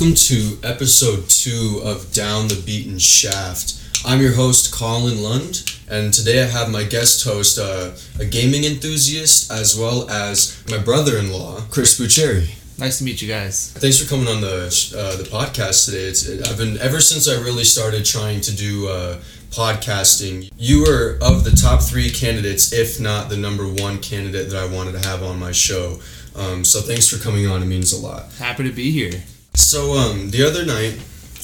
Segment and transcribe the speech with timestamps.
[0.00, 3.74] Welcome to episode two of Down the Beaten Shaft.
[4.02, 8.64] I'm your host, Colin Lund, and today I have my guest host, uh, a gaming
[8.64, 12.48] enthusiast, as well as my brother in law, Chris Bucheri.
[12.78, 13.74] Nice to meet you guys.
[13.74, 14.64] Thanks for coming on the
[14.96, 16.04] uh, the podcast today.
[16.04, 20.50] It's it, I've been ever since I really started trying to do uh, podcasting.
[20.56, 24.74] You were of the top three candidates, if not the number one candidate that I
[24.74, 26.00] wanted to have on my show.
[26.34, 27.62] Um, so thanks for coming on.
[27.62, 28.32] It means a lot.
[28.38, 29.22] Happy to be here.
[29.60, 30.98] So um, the other night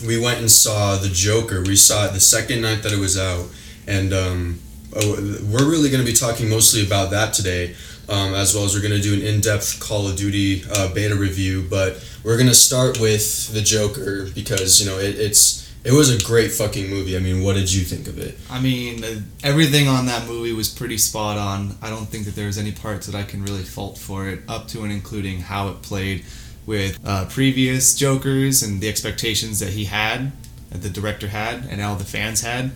[0.07, 1.63] we went and saw the Joker.
[1.63, 3.47] We saw it the second night that it was out,
[3.87, 4.61] and um,
[4.95, 5.15] oh,
[5.45, 7.75] we're really going to be talking mostly about that today
[8.09, 11.15] um, as well as we're going to do an in-depth Call of Duty uh, beta
[11.15, 11.67] review.
[11.69, 16.11] But we're going to start with the Joker because you know it, it's it was
[16.11, 17.17] a great fucking movie.
[17.17, 18.37] I mean, what did you think of it?
[18.51, 21.77] I mean, uh, everything on that movie was pretty spot on.
[21.83, 24.69] I don't think that there's any parts that I can really fault for it, up
[24.69, 26.25] to and including how it played
[26.67, 30.33] with uh, previous Jokers and the expectations that he had,
[30.71, 32.73] that the director had, and all the fans had,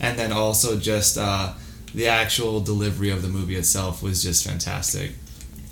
[0.00, 1.52] and then also just uh,
[1.94, 5.12] the actual delivery of the movie itself was just fantastic.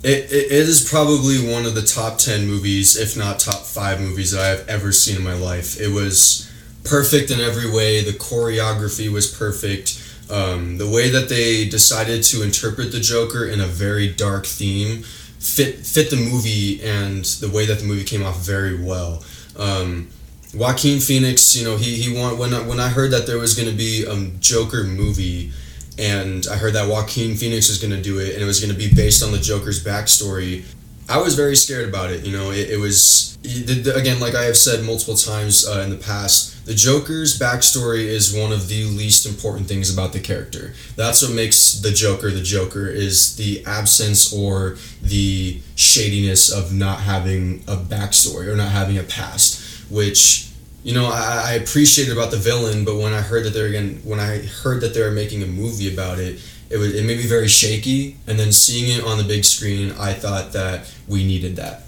[0.03, 4.31] It, it, is probably one of the top 10 movies, if not top 5 movies
[4.31, 5.79] that I have ever seen in my life.
[5.79, 6.51] It was
[6.83, 8.03] perfect in every way.
[8.03, 10.01] The choreography was perfect.
[10.29, 15.03] Um, the way that they decided to interpret the Joker in a very dark theme
[15.43, 19.23] fit fit the movie and the way that the movie came off very well.
[19.57, 20.09] Um,
[20.53, 23.53] Joaquin Phoenix, you know, he he want when I, when I heard that there was
[23.55, 25.51] going to be a Joker movie
[25.97, 28.71] and I heard that Joaquin Phoenix was going to do it, and it was going
[28.71, 30.65] to be based on the Joker's backstory.
[31.09, 32.25] I was very scared about it.
[32.25, 35.97] You know, it, it was again, like I have said multiple times uh, in the
[35.97, 40.73] past, the Joker's backstory is one of the least important things about the character.
[40.95, 47.01] That's what makes the Joker the Joker is the absence or the shadiness of not
[47.01, 50.49] having a backstory or not having a past, which
[50.83, 54.01] you know, I, I appreciate about the villain, but when I heard that they're again,
[54.03, 56.41] when I heard that they were making a movie about it,
[56.73, 58.17] it was it made me very shaky.
[58.27, 61.83] And then seeing it on the big screen, I thought that we needed that.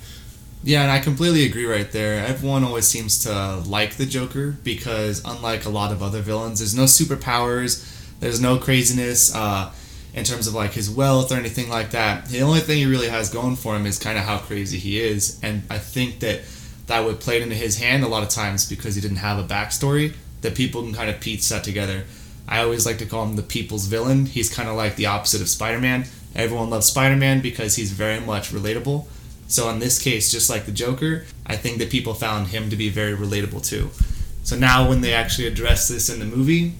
[0.63, 2.25] Yeah, and I completely agree right there.
[2.25, 6.75] Everyone always seems to like the Joker because, unlike a lot of other villains, there's
[6.75, 7.85] no superpowers,
[8.19, 9.71] there's no craziness uh,
[10.15, 12.25] in terms of like his wealth or anything like that.
[12.29, 14.99] The only thing he really has going for him is kind of how crazy he
[14.99, 16.41] is, and I think that
[16.87, 19.43] that would play into his hand a lot of times because he didn't have a
[19.43, 22.05] backstory that people can kind of piece that together.
[22.47, 24.25] I always like to call him the people's villain.
[24.25, 26.05] He's kind of like the opposite of Spider Man.
[26.35, 29.05] Everyone loves Spider Man because he's very much relatable.
[29.47, 32.75] So in this case, just like the Joker, I think that people found him to
[32.75, 33.89] be very relatable too.
[34.43, 36.73] So now when they actually address this in the movie,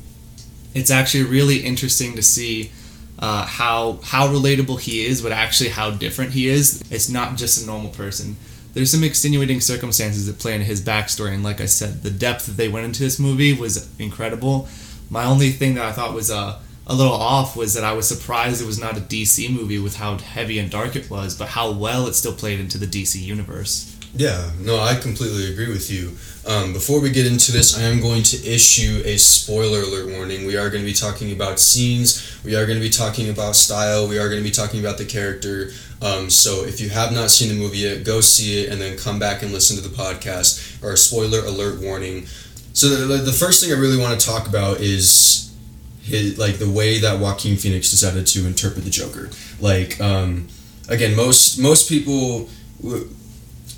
[0.73, 2.71] it's actually really interesting to see
[3.17, 6.83] uh, how how relatable he is, but actually how different he is.
[6.91, 8.35] It's not just a normal person
[8.75, 12.45] there's some extenuating circumstances that play into his backstory, and like I said, the depth
[12.45, 14.67] that they went into this movie was incredible.
[15.09, 18.07] My only thing that I thought was uh, a little off was that I was
[18.07, 21.49] surprised it was not a DC movie with how heavy and dark it was, but
[21.49, 23.91] how well it still played into the DC universe.
[24.17, 26.15] Yeah, no, I completely agree with you.
[26.47, 30.45] Um, before we get into this, I am going to issue a spoiler alert warning.
[30.45, 33.57] We are going to be talking about scenes, we are going to be talking about
[33.57, 35.71] style, we are going to be talking about the character.
[36.01, 38.97] Um, so if you have not seen the movie yet, go see it and then
[38.97, 42.27] come back and listen to the podcast or a spoiler alert warning.
[42.75, 45.55] So the, the first thing I really want to talk about is
[46.01, 49.29] his like the way that Joaquin Phoenix decided to interpret the Joker.
[49.61, 50.49] Like um,
[50.89, 52.49] again, most most people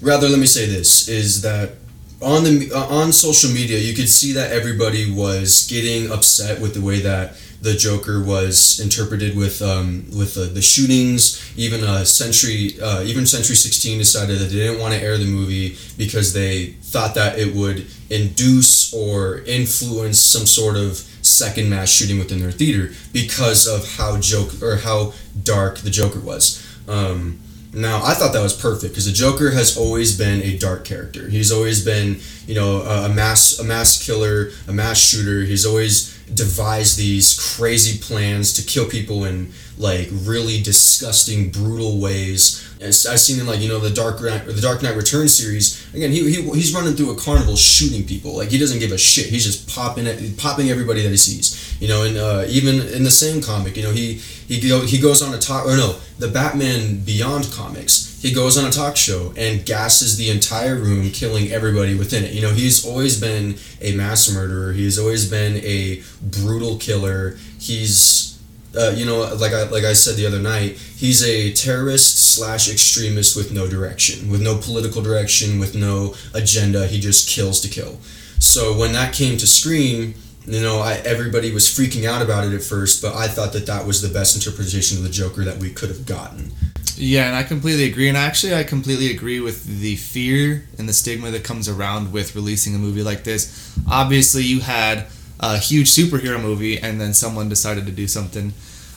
[0.02, 1.76] rather let me say this is that
[2.24, 6.74] on the uh, on social media you could see that everybody was getting upset with
[6.74, 11.44] the way that the Joker was interpreted with um, with the, the shootings.
[11.58, 15.26] Even uh, Century uh, even Century Sixteen decided that they didn't want to air the
[15.26, 21.90] movie because they thought that it would induce or influence some sort of second mass
[21.90, 25.14] shooting within their theater because of how joke or how
[25.44, 26.64] dark the Joker was.
[26.88, 27.40] Um,
[27.78, 31.30] now, I thought that was perfect because the Joker has always been a dark character.
[31.30, 35.42] He's always been, you know, a mass a mass killer, a mass shooter.
[35.42, 42.64] He's always devised these crazy plans to kill people in like really disgusting, brutal ways.
[42.82, 45.88] I've seen in like you know the Dark Knight, the Dark Knight Return series.
[45.94, 48.36] Again, he, he he's running through a carnival shooting people.
[48.36, 49.28] Like he doesn't give a shit.
[49.28, 51.78] He's just popping it, popping everybody that he sees.
[51.80, 54.98] You know, and uh, even in the same comic, you know, he he go, he
[55.00, 58.20] goes on a talk or no, the Batman Beyond comics.
[58.22, 62.32] He goes on a talk show and gasses the entire room, killing everybody within it.
[62.32, 64.72] You know, he's always been a mass murderer.
[64.72, 67.38] He's always been a brutal killer.
[67.60, 68.38] He's
[68.78, 72.72] uh, you know, like I like I said the other night, he's a terrorist slash
[72.72, 76.88] extremist with no direction, with no political direction, with no agenda.
[76.88, 77.98] He just kills to kill.
[78.40, 80.14] So when that came to Scream,
[80.48, 83.66] you know, I, everybody was freaking out about it at first, but I thought that
[83.66, 86.52] that was the best interpretation of the Joker that we could have gotten.
[86.96, 88.08] Yeah, and I completely agree.
[88.08, 92.34] And actually, I completely agree with the fear and the stigma that comes around with
[92.34, 93.78] releasing a movie like this.
[93.92, 95.08] Obviously, you had
[95.40, 98.54] a huge superhero movie, and then someone decided to do something.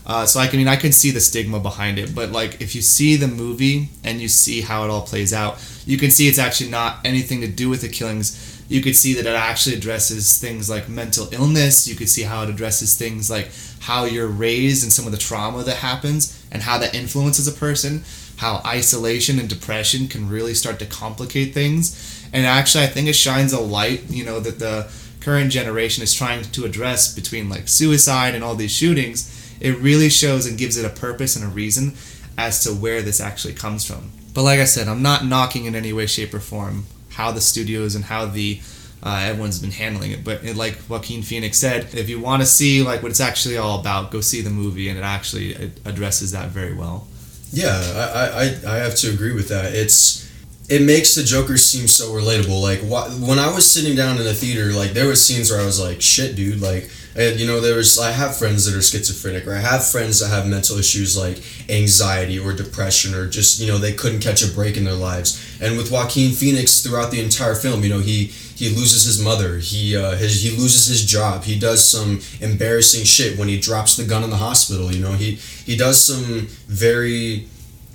[0.06, 2.74] Uh, so I can mean, I can see the stigma behind it, but like if
[2.74, 6.26] you see the movie and you see how it all plays out, you can see
[6.26, 8.49] it's actually not anything to do with the killings.
[8.70, 11.86] You could see that it actually addresses things like mental illness.
[11.86, 13.50] You could see how it addresses things like
[13.80, 17.52] how you're raised and some of the trauma that happens and how that influences a
[17.52, 18.04] person.
[18.38, 22.26] How isolation and depression can really start to complicate things.
[22.32, 24.90] And actually, I think it shines a light, you know, that the
[25.20, 30.08] current generation is trying to address between like suicide and all these shootings it really
[30.08, 31.94] shows and gives it a purpose and a reason
[32.38, 34.10] as to where this actually comes from.
[34.32, 37.40] But like I said, I'm not knocking in any way, shape, or form how the
[37.40, 38.60] studios and how the
[39.02, 40.24] uh, everyone's been handling it.
[40.24, 43.56] But it, like Joaquin Phoenix said, if you want to see like what it's actually
[43.56, 47.06] all about, go see the movie, and it actually it addresses that very well.
[47.52, 49.74] Yeah, I, I I have to agree with that.
[49.74, 50.29] It's
[50.70, 52.62] it makes the Joker seem so relatable.
[52.62, 55.60] Like wh- when I was sitting down in the theater, like there was scenes where
[55.60, 58.78] I was like, "Shit, dude!" Like, and you know, there was I have friends that
[58.78, 63.28] are schizophrenic, or I have friends that have mental issues like anxiety or depression, or
[63.28, 65.58] just you know they couldn't catch a break in their lives.
[65.60, 69.58] And with Joaquin Phoenix throughout the entire film, you know, he he loses his mother,
[69.58, 73.96] he uh, his, he loses his job, he does some embarrassing shit when he drops
[73.96, 74.92] the gun in the hospital.
[74.92, 75.34] You know, he
[75.66, 77.48] he does some very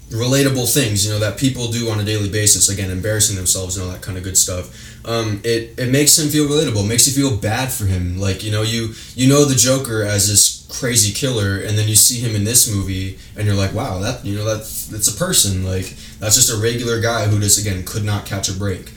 [0.09, 2.69] relatable things, you know, that people do on a daily basis.
[2.69, 4.93] Again, embarrassing themselves and all that kind of good stuff.
[5.05, 6.83] Um, it it makes him feel relatable.
[6.83, 8.19] It makes you feel bad for him.
[8.19, 11.95] Like you know, you you know the Joker as this crazy killer, and then you
[11.95, 14.59] see him in this movie, and you're like, wow, that you know that
[14.91, 15.63] that's a person.
[15.63, 18.91] Like that's just a regular guy who just again could not catch a break.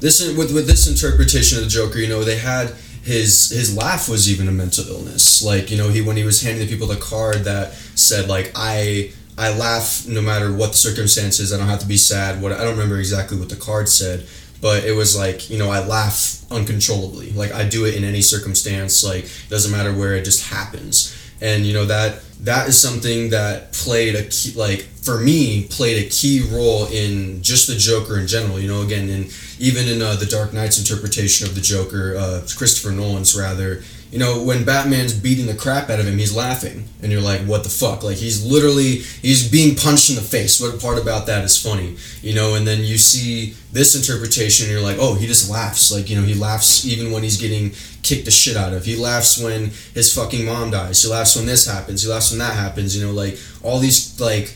[0.00, 4.08] This with with this interpretation of the Joker, you know, they had his his laugh
[4.08, 5.42] was even a mental illness.
[5.42, 8.52] Like you know, he when he was handing the people the card that said like
[8.54, 11.52] I I laugh no matter what the circumstances.
[11.52, 12.40] I don't have to be sad.
[12.40, 14.26] What I don't remember exactly what the card said,
[14.60, 17.32] but it was like you know I laugh uncontrollably.
[17.32, 19.02] Like I do it in any circumstance.
[19.04, 21.16] Like it doesn't matter where it just happens.
[21.40, 26.06] And you know that that is something that played a key like for me played
[26.06, 28.60] a key role in just the Joker in general.
[28.60, 32.46] You know again in even in uh, the Dark Knight's interpretation of the Joker, uh,
[32.56, 33.82] Christopher Nolan's rather
[34.14, 37.40] you know, when Batman's beating the crap out of him, he's laughing, and you're like,
[37.40, 40.60] "What the fuck?" Like he's literally he's being punched in the face.
[40.60, 42.54] What part about that is funny, you know?
[42.54, 46.14] And then you see this interpretation, and you're like, "Oh, he just laughs." Like you
[46.14, 47.72] know, he laughs even when he's getting
[48.04, 48.84] kicked the shit out of.
[48.84, 51.02] He laughs when his fucking mom dies.
[51.02, 52.04] He laughs when this happens.
[52.04, 52.96] He laughs when that happens.
[52.96, 54.54] You know, like all these like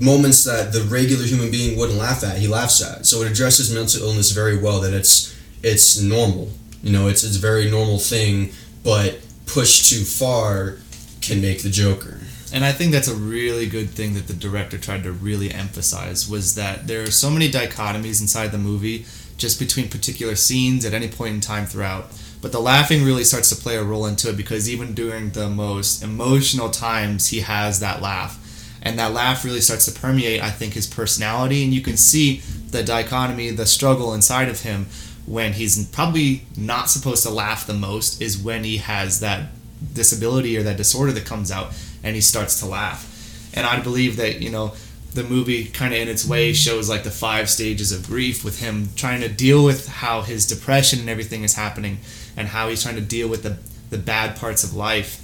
[0.00, 3.04] moments that the regular human being wouldn't laugh at, he laughs at.
[3.04, 4.80] So it addresses mental illness very well.
[4.80, 6.52] That it's it's normal.
[6.82, 8.52] You know, it's it's a very normal thing
[8.84, 10.76] but pushed too far
[11.20, 12.20] can make the Joker.
[12.52, 16.28] And I think that's a really good thing that the director tried to really emphasize
[16.28, 20.94] was that there are so many dichotomies inside the movie just between particular scenes at
[20.94, 22.12] any point in time throughout.
[22.40, 25.48] But the laughing really starts to play a role into it because even during the
[25.48, 28.38] most emotional times, he has that laugh.
[28.82, 31.64] And that laugh really starts to permeate, I think, his personality.
[31.64, 34.86] And you can see the dichotomy, the struggle inside of him
[35.26, 39.48] when he's probably not supposed to laugh the most is when he has that
[39.92, 43.10] disability or that disorder that comes out and he starts to laugh.
[43.54, 44.74] And I believe that, you know,
[45.14, 48.60] the movie kind of in its way shows like the five stages of grief with
[48.60, 51.98] him trying to deal with how his depression and everything is happening
[52.36, 53.56] and how he's trying to deal with the,
[53.90, 55.22] the bad parts of life.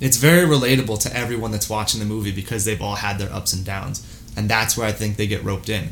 [0.00, 3.52] It's very relatable to everyone that's watching the movie because they've all had their ups
[3.52, 4.04] and downs.
[4.36, 5.90] And that's where I think they get roped in.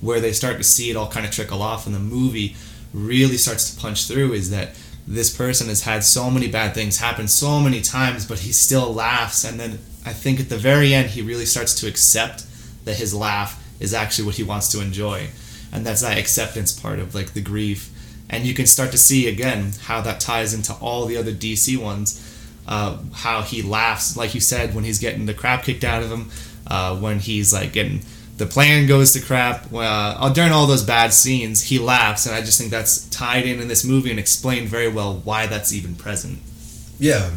[0.00, 2.56] Where they start to see it all kind of trickle off in the movie
[2.92, 4.70] really starts to punch through is that
[5.06, 8.92] this person has had so many bad things happen so many times, but he still
[8.92, 9.44] laughs.
[9.44, 12.44] And then I think at the very end, he really starts to accept
[12.84, 15.28] that his laugh is actually what he wants to enjoy.
[15.72, 17.88] And that's that acceptance part of like the grief.
[18.30, 21.76] And you can start to see again how that ties into all the other DC
[21.76, 22.28] ones.
[22.66, 26.12] Uh, how he laughs, like you said, when he's getting the crap kicked out of
[26.12, 26.30] him,
[26.68, 28.00] uh, when he's like getting
[28.36, 29.66] the plan goes to crap.
[29.72, 33.60] Uh, during all those bad scenes, he laughs, and I just think that's tied in
[33.60, 36.38] in this movie and explained very well why that's even present.
[36.98, 37.30] Yeah,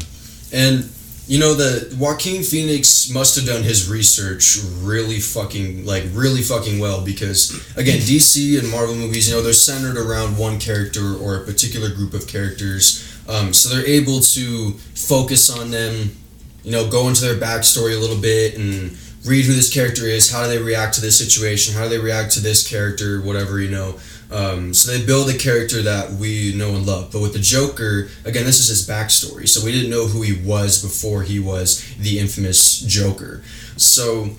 [0.52, 0.90] and
[1.26, 6.78] you know the Joaquin Phoenix must have done his research really fucking like really fucking
[6.78, 11.36] well because again DC and Marvel movies you know they're centered around one character or
[11.36, 16.12] a particular group of characters um, so they're able to focus on them
[16.62, 20.30] you know go into their backstory a little bit and read who this character is,
[20.30, 23.60] how do they react to this situation, how do they react to this character, whatever
[23.60, 23.98] you know.
[24.30, 27.12] Um, so they build a character that we know and love.
[27.12, 29.48] But with the Joker, again, this is his backstory.
[29.48, 33.42] So we didn't know who he was before he was the infamous Joker.
[33.76, 34.30] So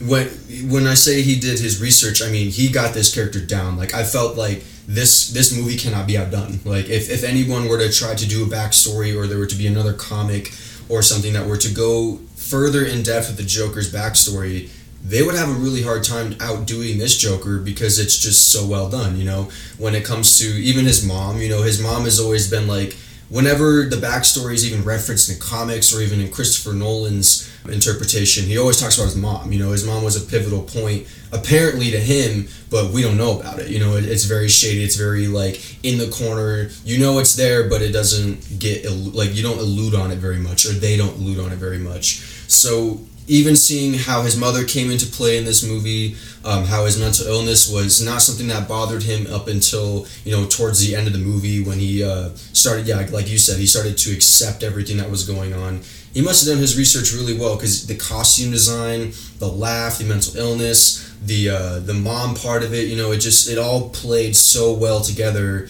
[0.00, 0.28] when
[0.70, 3.76] when I say he did his research, I mean he got this character down.
[3.76, 6.60] Like I felt like this this movie cannot be outdone.
[6.64, 9.56] Like if, if anyone were to try to do a backstory or there were to
[9.56, 10.52] be another comic
[10.88, 14.70] or something that were to go further in depth with the Joker's backstory,
[15.04, 18.88] they would have a really hard time outdoing this Joker because it's just so well
[18.88, 19.16] done.
[19.16, 19.48] You know,
[19.78, 22.96] when it comes to even his mom, you know, his mom has always been like
[23.28, 28.58] whenever the backstory is even referenced in comics or even in Christopher Nolan's interpretation, he
[28.58, 29.52] always talks about his mom.
[29.52, 33.38] You know, his mom was a pivotal point, apparently to him, but we don't know
[33.38, 33.68] about it.
[33.68, 34.84] You know, it, it's very shady.
[34.84, 36.68] It's very like in the corner.
[36.84, 40.38] You know, it's there, but it doesn't get like you don't allude on it very
[40.38, 42.33] much, or they don't allude on it very much.
[42.48, 46.98] So even seeing how his mother came into play in this movie, um, how his
[46.98, 51.06] mental illness was not something that bothered him up until you know towards the end
[51.06, 54.62] of the movie when he uh, started, yeah, like you said, he started to accept
[54.62, 55.80] everything that was going on.
[56.12, 60.04] He must have done his research really well because the costume design, the laugh, the
[60.04, 63.88] mental illness, the uh, the mom part of it, you know, it just it all
[63.90, 65.68] played so well together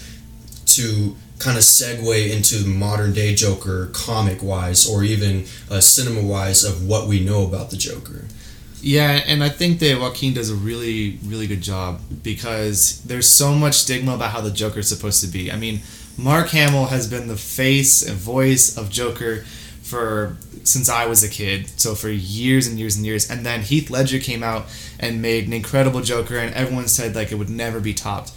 [0.67, 1.15] to
[1.45, 6.87] kind of segue into modern day Joker comic wise or even uh, cinema wise of
[6.89, 8.25] what we know about the Joker.
[8.81, 13.55] Yeah, and I think that Joaquin does a really, really good job because there's so
[13.55, 15.53] much stigma about how the Joker is supposed to be.
[15.53, 15.81] I mean,
[16.17, 19.45] Mark Hamill has been the face and voice of Joker
[19.83, 23.31] for since I was a kid, so for years and years and years.
[23.31, 24.65] And then Heath Ledger came out
[24.99, 28.33] and made an incredible Joker, and everyone said like it would never be topped.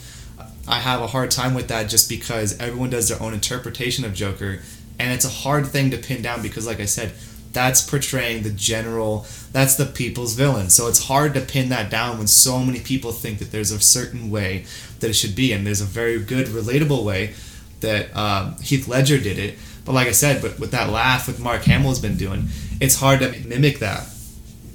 [0.67, 4.13] I have a hard time with that just because everyone does their own interpretation of
[4.13, 4.59] Joker,
[4.99, 7.13] and it's a hard thing to pin down because, like I said,
[7.53, 10.69] that's portraying the general, that's the people's villain.
[10.69, 13.79] So it's hard to pin that down when so many people think that there's a
[13.79, 14.65] certain way
[14.99, 17.33] that it should be, and there's a very good, relatable way
[17.79, 19.57] that um, Heath Ledger did it.
[19.85, 22.49] But like I said, but with that laugh with Mark Hamill's been doing,
[22.81, 24.03] it's hard to mimic that.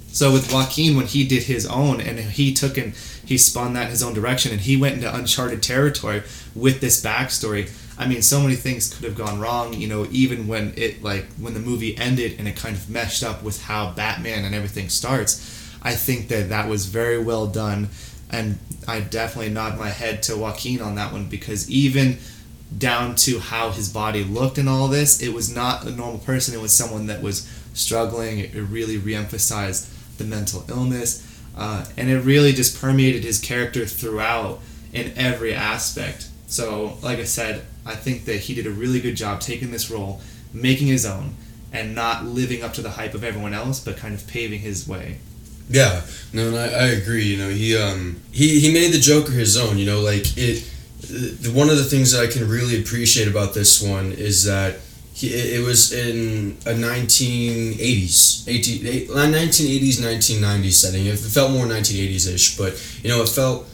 [0.07, 2.93] So with Joaquin, when he did his own, and he took and
[3.25, 6.23] he spun that in his own direction, and he went into uncharted territory
[6.55, 7.71] with this backstory.
[7.97, 9.73] I mean, so many things could have gone wrong.
[9.73, 13.23] You know, even when it like when the movie ended and it kind of meshed
[13.23, 15.59] up with how Batman and everything starts.
[15.85, 17.89] I think that that was very well done,
[18.31, 22.19] and I definitely nod my head to Joaquin on that one because even
[22.77, 26.53] down to how his body looked and all this, it was not a normal person.
[26.53, 28.39] It was someone that was struggling.
[28.39, 34.59] It really reemphasized the mental illness, uh, and it really just permeated his character throughout
[34.91, 36.27] in every aspect.
[36.47, 39.89] So, like I said, I think that he did a really good job taking this
[39.89, 40.21] role,
[40.53, 41.35] making his own,
[41.71, 44.87] and not living up to the hype of everyone else, but kind of paving his
[44.87, 45.17] way.
[45.69, 47.23] Yeah, no, I, I agree.
[47.23, 49.77] You know, he um he he made the Joker his own.
[49.77, 50.69] You know, like it.
[50.99, 54.77] The, one of the things that I can really appreciate about this one is that
[55.13, 61.05] he, it was in a 1980s, 18, 1980s, 1990s setting.
[61.05, 63.67] It felt more 1980s-ish, but you know, it felt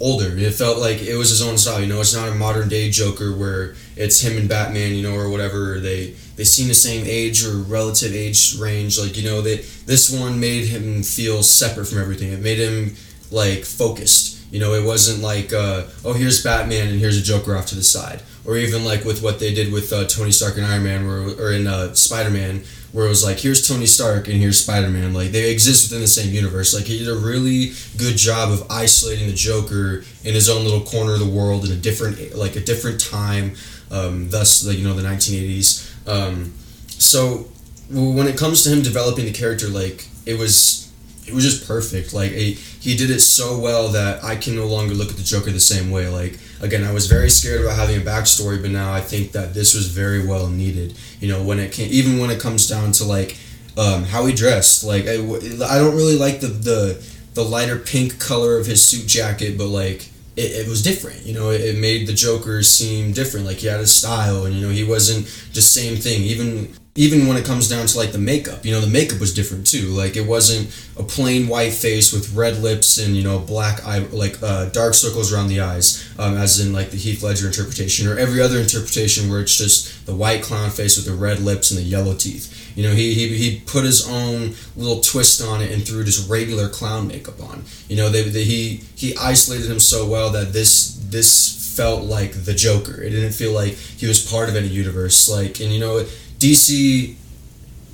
[0.00, 0.36] older.
[0.36, 1.80] It felt like it was his own style.
[1.80, 5.14] You know, it's not a modern day Joker where it's him and Batman, you know,
[5.14, 5.80] or whatever.
[5.80, 8.98] They they seem the same age or relative age range.
[8.98, 12.32] Like you know, they this one made him feel separate from everything.
[12.32, 12.96] It made him
[13.30, 14.34] like focused.
[14.50, 17.74] You know, it wasn't like uh, oh here's Batman and here's a Joker off to
[17.74, 20.84] the side or even like with what they did with uh, Tony Stark and Iron
[20.84, 22.62] Man, where, or in uh, Spider Man,
[22.92, 25.12] where it was like here's Tony Stark and here's Spider Man.
[25.12, 26.74] Like they exist within the same universe.
[26.74, 30.80] Like he did a really good job of isolating the Joker in his own little
[30.80, 33.54] corner of the world in a different like a different time.
[33.90, 36.08] Um, thus, like you know the 1980s.
[36.08, 36.54] Um,
[36.88, 37.48] so
[37.90, 40.85] when it comes to him developing the character, like it was
[41.26, 42.12] it was just perfect.
[42.12, 45.22] Like he, he did it so well that I can no longer look at the
[45.22, 46.08] Joker the same way.
[46.08, 49.54] Like again, I was very scared about having a backstory, but now I think that
[49.54, 50.96] this was very well needed.
[51.20, 53.36] You know, when it came, even when it comes down to like
[53.76, 54.84] um, how he dressed.
[54.84, 59.06] Like I, I don't really like the the the lighter pink color of his suit
[59.06, 61.24] jacket, but like it, it was different.
[61.24, 63.46] You know, it, it made the Joker seem different.
[63.46, 66.22] Like he had a style, and you know he wasn't just same thing.
[66.22, 69.34] Even even when it comes down to like the makeup, you know, the makeup was
[69.34, 69.88] different too.
[69.88, 73.98] Like it wasn't a plain white face with red lips and you know black eye,
[73.98, 78.08] like uh, dark circles around the eyes, um, as in like the Heath Ledger interpretation
[78.08, 81.70] or every other interpretation where it's just the white clown face with the red lips
[81.70, 82.52] and the yellow teeth.
[82.76, 86.28] You know, he, he, he put his own little twist on it and threw just
[86.30, 87.64] regular clown makeup on.
[87.88, 92.44] You know, they, they, he he isolated him so well that this this felt like
[92.44, 93.02] the Joker.
[93.02, 95.28] It didn't feel like he was part of any universe.
[95.28, 96.04] Like, and you know
[96.38, 97.16] DC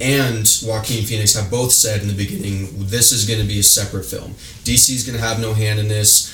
[0.00, 3.62] and Joaquin Phoenix have both said in the beginning this is going to be a
[3.62, 4.32] separate film.
[4.64, 6.31] DC is going to have no hand in this.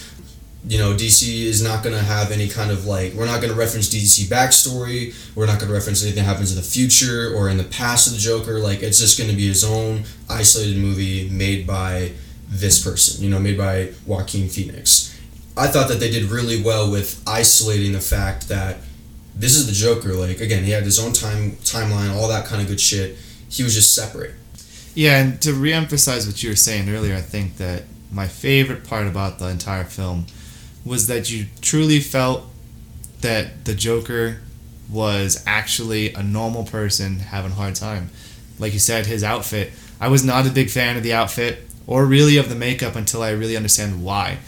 [0.69, 3.53] You know, DC is not going to have any kind of like, we're not going
[3.53, 5.15] to reference DC backstory.
[5.35, 8.07] We're not going to reference anything that happens in the future or in the past
[8.07, 8.59] of the Joker.
[8.59, 12.13] Like, it's just going to be his own isolated movie made by
[12.49, 15.19] this person, you know, made by Joaquin Phoenix.
[15.57, 18.77] I thought that they did really well with isolating the fact that
[19.35, 20.13] this is the Joker.
[20.13, 23.17] Like, again, he had his own time timeline, all that kind of good shit
[23.49, 24.35] he was just separate.
[24.95, 29.07] Yeah, and to reemphasize what you were saying earlier, I think that my favorite part
[29.07, 30.27] about the entire film
[30.89, 32.45] was that you truly felt
[33.21, 34.41] that the Joker
[34.91, 38.11] was actually a normal person having a hard time.
[38.59, 39.73] Like you said, his outfit.
[40.01, 43.23] I was not a big fan of the outfit or really of the makeup until
[43.23, 44.39] I really understand why.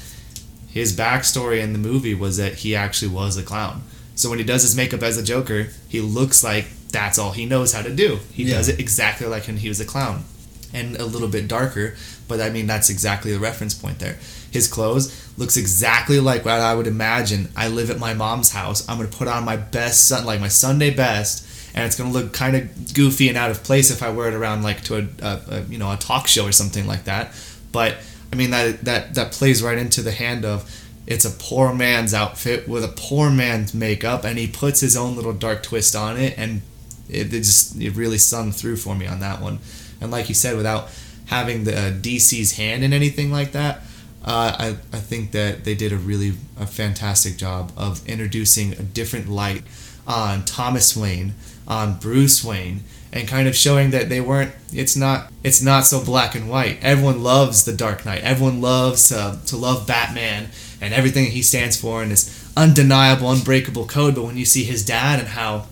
[0.69, 3.83] His backstory in the movie was that he actually was a clown.
[4.15, 7.47] So when he does his makeup as a Joker, he looks like that's all he
[7.47, 8.19] knows how to do.
[8.33, 8.57] He yeah.
[8.57, 10.25] does it exactly like when he was a clown,
[10.73, 11.97] and a little bit darker.
[12.29, 14.19] But I mean, that's exactly the reference point there.
[14.51, 17.49] His clothes looks exactly like what I would imagine.
[17.57, 18.89] I live at my mom's house.
[18.89, 22.57] I'm gonna put on my best like my Sunday best, and it's gonna look kind
[22.57, 25.41] of goofy and out of place if I wear it around like to a, a,
[25.49, 27.33] a you know a talk show or something like that.
[27.73, 27.97] But
[28.33, 30.69] I mean that that that plays right into the hand of
[31.07, 35.17] it's a poor man's outfit with a poor man's makeup and he puts his own
[35.17, 36.63] little dark twist on it and
[37.09, 39.59] it, it just it really sung through for me on that one.
[40.01, 40.89] And like you said, without
[41.27, 43.83] having the uh, DC's hand in anything like that,
[44.31, 48.83] uh, I, I think that they did a really a fantastic job of introducing a
[48.85, 49.65] different light
[50.07, 51.35] on Thomas Wayne,
[51.67, 56.05] on Bruce Wayne, and kind of showing that they weren't it's not it's not so
[56.05, 56.79] black and white.
[56.81, 58.23] Everyone loves the Dark Knight.
[58.23, 63.87] Everyone loves uh, to love Batman and everything he stands for and his undeniable, unbreakable
[63.87, 64.15] code.
[64.15, 65.67] But when you see his dad and how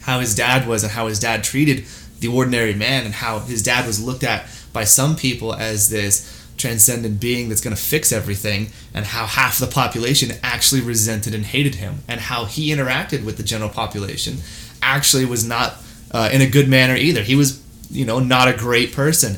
[0.00, 1.84] how his dad was and how his dad treated
[2.18, 6.37] the ordinary man and how his dad was looked at by some people as this
[6.58, 11.46] transcendent being that's going to fix everything and how half the population actually resented and
[11.46, 14.36] hated him and how he interacted with the general population
[14.82, 15.76] actually was not
[16.10, 19.36] uh, in a good manner either he was you know not a great person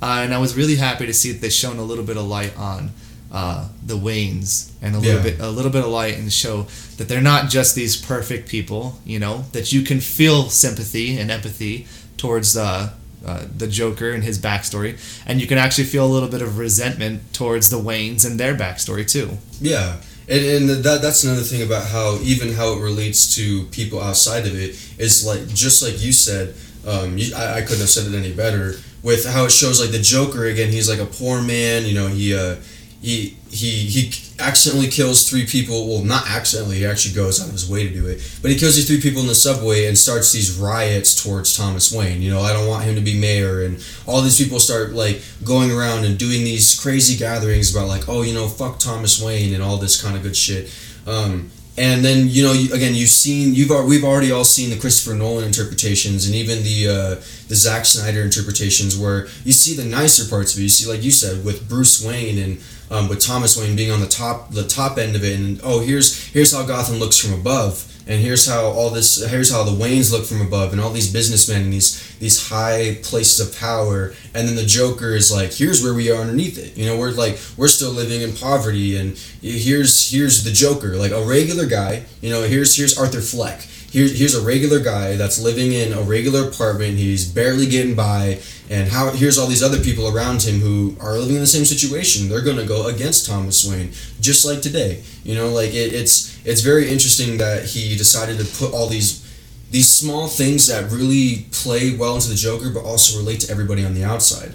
[0.00, 2.24] uh, and i was really happy to see that they shone a little bit of
[2.24, 2.90] light on
[3.32, 5.22] uh, the Waynes and a little yeah.
[5.22, 6.62] bit a little bit of light and show
[6.96, 8.98] that they're not just these perfect people.
[9.04, 12.92] You know that you can feel sympathy and empathy towards uh,
[13.24, 16.58] uh, the Joker and his backstory, and you can actually feel a little bit of
[16.58, 19.38] resentment towards the Waynes and their backstory too.
[19.60, 19.96] Yeah.
[20.28, 24.46] And, and that that's another thing about how even how it relates to people outside
[24.46, 26.54] of it is like just like you said
[26.86, 29.90] um, you, I, I couldn't have said it any better with how it shows like
[29.90, 32.56] the Joker again he's like a poor man you know he uh,
[33.00, 35.88] he he he accidentally kills three people.
[35.88, 36.78] Well, not accidentally.
[36.78, 38.20] He actually goes of his way to do it.
[38.42, 41.92] But he kills these three people in the subway and starts these riots towards Thomas
[41.92, 42.20] Wayne.
[42.20, 45.22] You know, I don't want him to be mayor, and all these people start like
[45.44, 49.54] going around and doing these crazy gatherings about like, oh, you know, fuck Thomas Wayne
[49.54, 50.70] and all this kind of good shit.
[51.06, 51.50] Um,
[51.80, 55.44] and then you know, again, you've seen you've we've already all seen the Christopher Nolan
[55.44, 57.14] interpretations and even the uh,
[57.48, 60.64] the Zack Snyder interpretations, where you see the nicer parts of it.
[60.64, 64.00] You see, like you said, with Bruce Wayne and um, with Thomas Wayne being on
[64.00, 67.32] the top the top end of it, and oh here's here's how Gotham looks from
[67.32, 70.90] above, and here's how all this here's how the Waynes look from above, and all
[70.90, 75.52] these businessmen and these these high places of power, and then the Joker is like
[75.52, 76.76] here's where we are underneath it.
[76.76, 81.12] You know we're like we're still living in poverty, and here's here's the Joker like
[81.12, 82.02] a regular guy.
[82.20, 83.64] You know here's here's Arthur Fleck.
[83.90, 86.96] Here's, here's a regular guy that's living in a regular apartment.
[86.96, 88.38] He's barely getting by.
[88.70, 91.64] And how here's all these other people around him who are living in the same
[91.64, 92.28] situation.
[92.28, 95.02] They're going to go against thomas wayne just like today.
[95.24, 99.26] You know like it, it's it's very interesting that he decided to put all these
[99.72, 103.84] these small things that really play well into the joker but also relate to everybody
[103.84, 104.54] on the outside.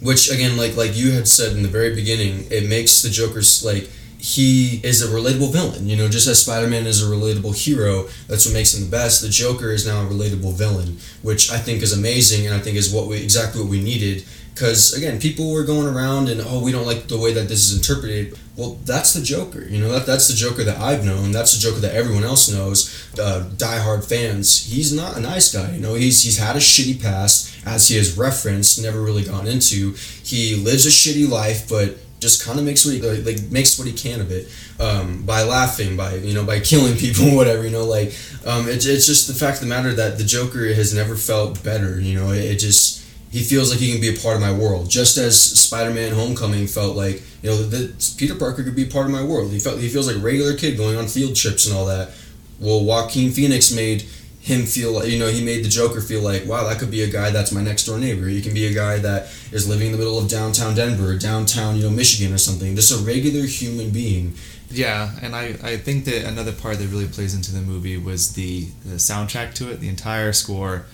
[0.00, 3.64] Which again like like you had said in the very beginning it makes the joker's
[3.64, 3.90] like
[4.22, 5.88] he is a relatable villain.
[5.88, 8.90] You know, just as Spider Man is a relatable hero, that's what makes him the
[8.90, 9.20] best.
[9.20, 12.76] The Joker is now a relatable villain, which I think is amazing, and I think
[12.76, 14.24] is what we exactly what we needed.
[14.54, 17.68] Because again, people were going around and oh, we don't like the way that this
[17.68, 18.38] is interpreted.
[18.56, 19.64] Well, that's the Joker.
[19.64, 21.32] You know, that that's the Joker that I've known.
[21.32, 23.10] That's the Joker that everyone else knows.
[23.18, 24.66] Uh, diehard fans.
[24.66, 25.72] He's not a nice guy.
[25.72, 29.48] You know, he's he's had a shitty past, as he has referenced, never really gone
[29.48, 29.94] into.
[30.22, 33.86] He lives a shitty life, but just kind of makes what he like makes what
[33.86, 34.48] he can of it
[34.80, 38.14] um, by laughing by you know by killing people whatever you know like
[38.46, 41.62] um, it's, it's just the fact of the matter that the joker has never felt
[41.64, 44.40] better you know it, it, just he feels like he can be a part of
[44.40, 48.84] my world just as spider-man homecoming felt like you know that peter parker could be
[48.84, 51.06] a part of my world he felt he feels like a regular kid going on
[51.08, 52.12] field trips and all that.
[52.60, 54.04] Well joaquin phoenix made
[54.42, 57.08] him feel you know he made the Joker feel like wow that could be a
[57.08, 58.26] guy that's my next door neighbor.
[58.26, 61.76] He can be a guy that is living in the middle of downtown Denver, downtown
[61.76, 62.74] you know Michigan or something.
[62.74, 64.34] Just a regular human being.
[64.72, 68.32] Yeah, and I, I think that another part that really plays into the movie was
[68.32, 69.80] the, the soundtrack to it.
[69.80, 70.86] The entire score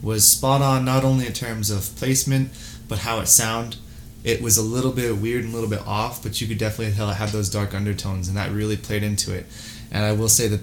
[0.00, 2.50] was spot on, not only in terms of placement,
[2.86, 3.76] but how it sound.
[4.22, 6.94] It was a little bit weird and a little bit off, but you could definitely
[6.94, 9.46] tell it had those dark undertones, and that really played into it.
[9.90, 10.60] And I will say that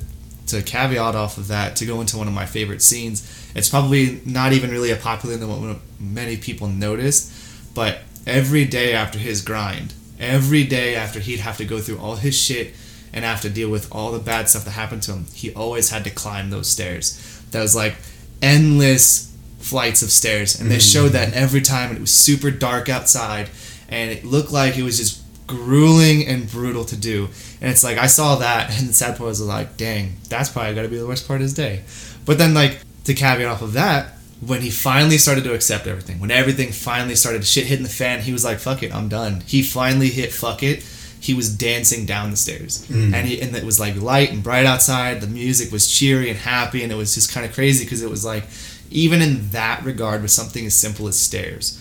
[0.47, 4.21] to caveat off of that, to go into one of my favorite scenes, it's probably
[4.25, 7.31] not even really a popular than what many people noticed,
[7.73, 12.15] but every day after his grind, every day after he'd have to go through all
[12.15, 12.73] his shit
[13.13, 15.89] and have to deal with all the bad stuff that happened to him, he always
[15.89, 17.43] had to climb those stairs.
[17.51, 17.95] That was like
[18.41, 20.93] endless flights of stairs, and they mm.
[20.93, 23.49] showed that every time, and it was super dark outside,
[23.89, 25.20] and it looked like it was just
[25.51, 27.29] grueling and brutal to do.
[27.61, 30.73] And it's like I saw that, and the sad part was like, dang, that's probably
[30.73, 31.83] got to be the worst part of his day.
[32.25, 34.13] But then, like to caveat off of that,
[34.45, 38.21] when he finally started to accept everything, when everything finally started shit hitting the fan,
[38.21, 40.83] he was like, "Fuck it, I'm done." He finally hit "fuck it."
[41.19, 43.13] He was dancing down the stairs, mm.
[43.13, 45.21] and he and it was like light and bright outside.
[45.21, 48.09] The music was cheery and happy, and it was just kind of crazy because it
[48.09, 48.43] was like,
[48.89, 51.77] even in that regard, with something as simple as stairs,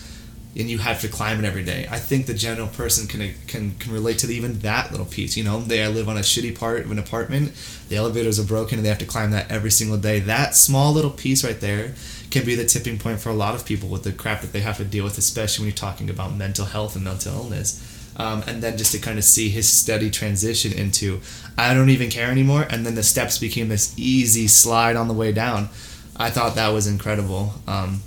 [0.57, 1.87] and you have to climb it every day.
[1.89, 5.37] I think the general person can can can relate to even that little piece.
[5.37, 7.53] You know, they live on a shitty part of an apartment.
[7.89, 10.19] The elevators are broken, and they have to climb that every single day.
[10.19, 11.93] That small little piece right there
[12.31, 14.61] can be the tipping point for a lot of people with the crap that they
[14.61, 17.87] have to deal with, especially when you're talking about mental health and mental illness.
[18.17, 21.21] Um, and then just to kind of see his steady transition into,
[21.57, 25.13] I don't even care anymore, and then the steps became this easy slide on the
[25.13, 25.69] way down.
[26.17, 27.53] I thought that was incredible.
[27.67, 28.01] Um,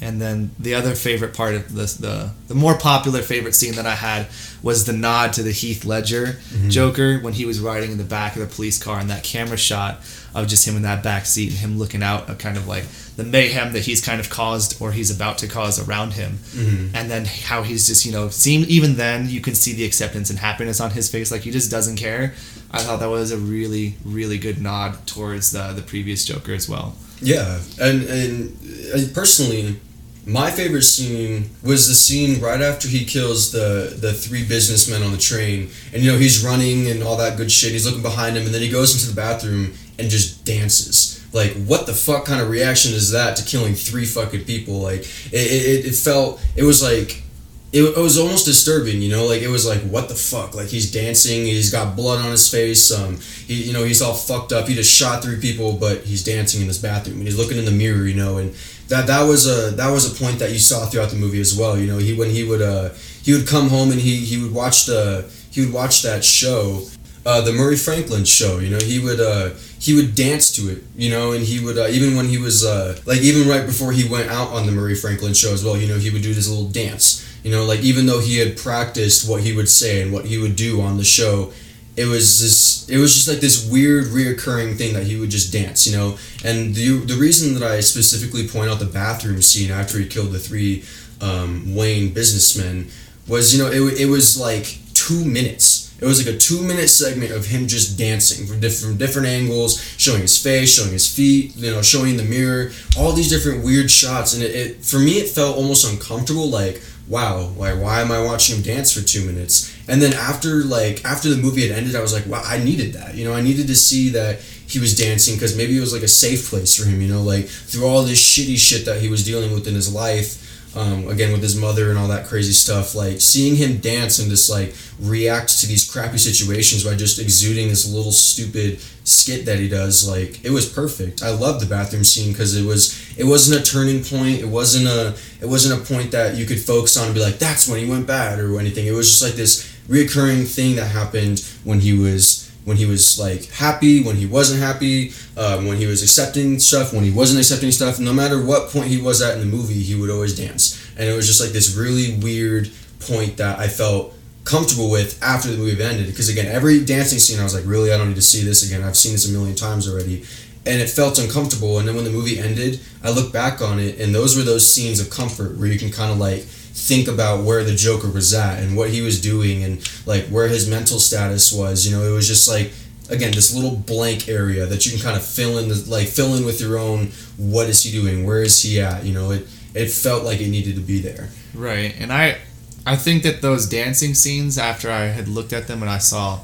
[0.00, 3.86] and then the other favorite part of this, the the more popular favorite scene that
[3.86, 4.28] I had
[4.62, 6.68] was the nod to the Heath Ledger mm-hmm.
[6.68, 9.56] Joker when he was riding in the back of the police car and that camera
[9.56, 10.00] shot
[10.34, 12.84] of just him in that back seat and him looking out, of kind of like
[13.16, 16.94] the mayhem that he's kind of caused or he's about to cause around him, mm-hmm.
[16.94, 20.30] and then how he's just you know seem even then you can see the acceptance
[20.30, 22.34] and happiness on his face, like he just doesn't care.
[22.70, 26.68] I thought that was a really really good nod towards the the previous Joker as
[26.68, 26.94] well.
[27.20, 29.80] Yeah, and and personally
[30.28, 35.10] my favorite scene was the scene right after he kills the the three businessmen on
[35.10, 37.72] the train, and you know he's running and all that good shit.
[37.72, 41.24] He's looking behind him, and then he goes into the bathroom and just dances.
[41.32, 44.74] Like, what the fuck kind of reaction is that to killing three fucking people?
[44.80, 47.22] Like, it, it, it felt, it was like,
[47.70, 50.68] it, it was almost disturbing, you know, like it was like what the fuck, like
[50.68, 54.52] he's dancing, he's got blood on his face, um, he, you know, he's all fucked
[54.52, 54.66] up.
[54.66, 57.66] He just shot three people, but he's dancing in this bathroom and he's looking in
[57.66, 58.54] the mirror, you know, and
[58.88, 61.54] that that was a that was a point that you saw throughout the movie as
[61.54, 61.78] well.
[61.78, 62.90] You know, he when he would uh
[63.22, 66.86] he would come home and he he would watch the he would watch that show,
[67.26, 68.58] uh, the Murray Franklin show.
[68.58, 70.84] You know, he would uh he would dance to it.
[70.96, 73.92] You know, and he would uh, even when he was uh like even right before
[73.92, 75.76] he went out on the Murray Franklin show as well.
[75.76, 77.27] You know, he would do this little dance.
[77.42, 80.38] You know, like even though he had practiced what he would say and what he
[80.38, 81.52] would do on the show,
[81.98, 85.52] it was this it was just like this weird reoccurring thing that he would just
[85.52, 86.16] dance you know?
[86.44, 90.30] And the the reason that i specifically point out the bathroom scene after he killed
[90.30, 90.84] the three
[91.20, 92.88] um, wayne businessmen
[93.26, 96.88] was you know it, it was like two minutes it was like a two minute
[96.88, 101.56] segment of him just dancing from different, different angles showing his face showing his feet
[101.56, 105.12] you know showing the mirror all these different weird shots and it, it for me
[105.12, 109.24] it felt almost uncomfortable like wow, like why am I watching him dance for two
[109.24, 109.74] minutes?
[109.88, 112.92] And then after like after the movie had ended, I was like, wow, I needed
[112.94, 113.14] that.
[113.14, 116.02] You know, I needed to see that he was dancing because maybe it was like
[116.02, 117.00] a safe place for him.
[117.00, 119.92] You know, like through all this shitty shit that he was dealing with in his
[119.92, 120.44] life
[120.76, 124.28] um, again with his mother and all that crazy stuff like seeing him dance and
[124.30, 129.58] just like react to these crappy situations by just exuding this little stupid skit that
[129.58, 131.22] he does like it was perfect.
[131.22, 134.40] I loved the bathroom scene because it was it wasn't a turning point.
[134.40, 137.38] It wasn't a it wasn't a point that you could focus on and be like
[137.38, 138.86] that's when he went bad or anything.
[138.86, 143.18] It was just like this reoccurring thing that happened when he was when he was
[143.18, 147.40] like happy, when he wasn't happy, um, when he was accepting stuff, when he wasn't
[147.40, 147.98] accepting stuff.
[147.98, 151.08] No matter what point he was at in the movie, he would always dance, and
[151.08, 155.56] it was just like this really weird point that I felt comfortable with after the
[155.56, 156.06] movie ended.
[156.06, 158.66] Because again, every dancing scene, I was like, really, I don't need to see this
[158.66, 158.82] again.
[158.82, 160.24] I've seen this a million times already.
[160.66, 161.78] And it felt uncomfortable.
[161.78, 164.66] And then when the movie ended, I look back on it, and those were those
[164.70, 166.44] scenes of comfort where you can kind of like
[166.78, 170.48] think about where the Joker was at and what he was doing and like where
[170.48, 171.86] his mental status was.
[171.86, 172.72] You know, it was just like
[173.10, 176.34] again this little blank area that you can kind of fill in the like fill
[176.34, 177.06] in with your own
[177.38, 180.48] what is he doing where is he at you know it it felt like it
[180.50, 182.36] needed to be there right and i
[182.84, 186.38] i think that those dancing scenes after i had looked at them and i saw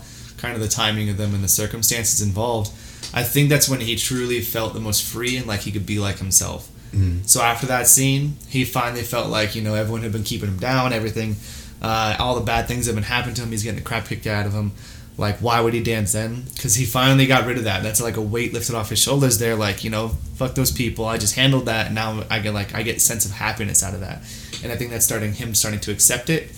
[0.44, 2.70] kind of the timing of them and the circumstances involved,
[3.14, 5.98] I think that's when he truly felt the most free and like he could be
[5.98, 6.70] like himself.
[6.94, 7.28] Mhm.
[7.28, 10.58] So after that scene, he finally felt like you know everyone had been keeping him
[10.58, 11.36] down, everything,
[11.82, 13.50] uh, all the bad things that had been happening to him.
[13.50, 14.72] He's getting the crap kicked out of him.
[15.16, 16.44] Like, why would he dance then?
[16.54, 17.84] Because he finally got rid of that.
[17.84, 19.38] That's like a weight lifted off his shoulders.
[19.38, 21.04] There, like you know, fuck those people.
[21.04, 23.94] I just handled that, and now I get like I get sense of happiness out
[23.94, 24.22] of that.
[24.62, 26.50] And I think that's starting him starting to accept it.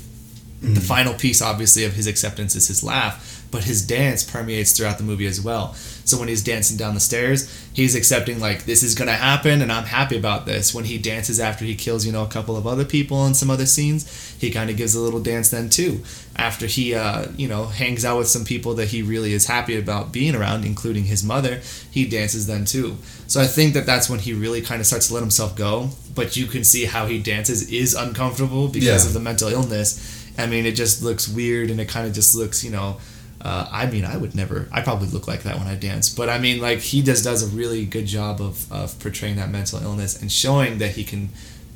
[0.62, 4.96] The final piece, obviously, of his acceptance is his laugh, but his dance permeates throughout
[4.96, 5.76] the movie as well.
[6.06, 9.72] So when he's dancing down the stairs, he's accepting like this is gonna happen, and
[9.72, 10.72] I'm happy about this.
[10.72, 13.50] When he dances after he kills, you know, a couple of other people in some
[13.50, 14.06] other scenes,
[14.38, 16.02] he kind of gives a little dance then too.
[16.36, 19.76] After he, uh, you know, hangs out with some people that he really is happy
[19.76, 22.98] about being around, including his mother, he dances then too.
[23.26, 25.90] So I think that that's when he really kind of starts to let himself go.
[26.14, 29.08] But you can see how he dances is uncomfortable because Yeah.
[29.08, 29.98] of the mental illness.
[30.38, 32.98] I mean, it just looks weird, and it kind of just looks, you know.
[33.46, 34.68] Uh, I mean, I would never.
[34.72, 37.44] I probably look like that when I dance, but I mean, like he just does
[37.44, 41.28] a really good job of of portraying that mental illness and showing that he can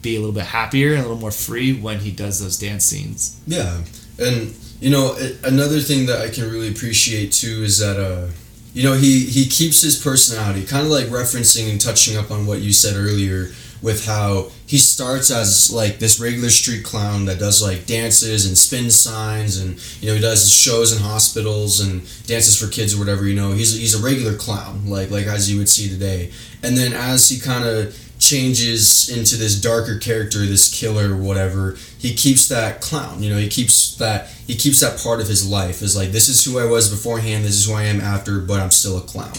[0.02, 2.84] be a little bit happier and a little more free when he does those dance
[2.84, 3.40] scenes.
[3.46, 3.82] Yeah,
[4.18, 8.32] and you know another thing that I can really appreciate too is that uh,
[8.74, 12.46] you know he he keeps his personality, kind of like referencing and touching up on
[12.46, 17.38] what you said earlier with how he starts as like this regular street clown that
[17.38, 22.00] does like dances and spin signs and you know he does shows in hospitals and
[22.26, 25.50] dances for kids or whatever you know he's he's a regular clown like like as
[25.50, 26.30] you would see today
[26.62, 31.76] and then as he kind of changes into this darker character, this killer, or whatever,
[31.98, 33.22] he keeps that clown.
[33.22, 35.82] You know, he keeps that he keeps that part of his life.
[35.82, 37.44] Is like this is who I was beforehand.
[37.44, 39.32] This is who I am after, but I'm still a clown.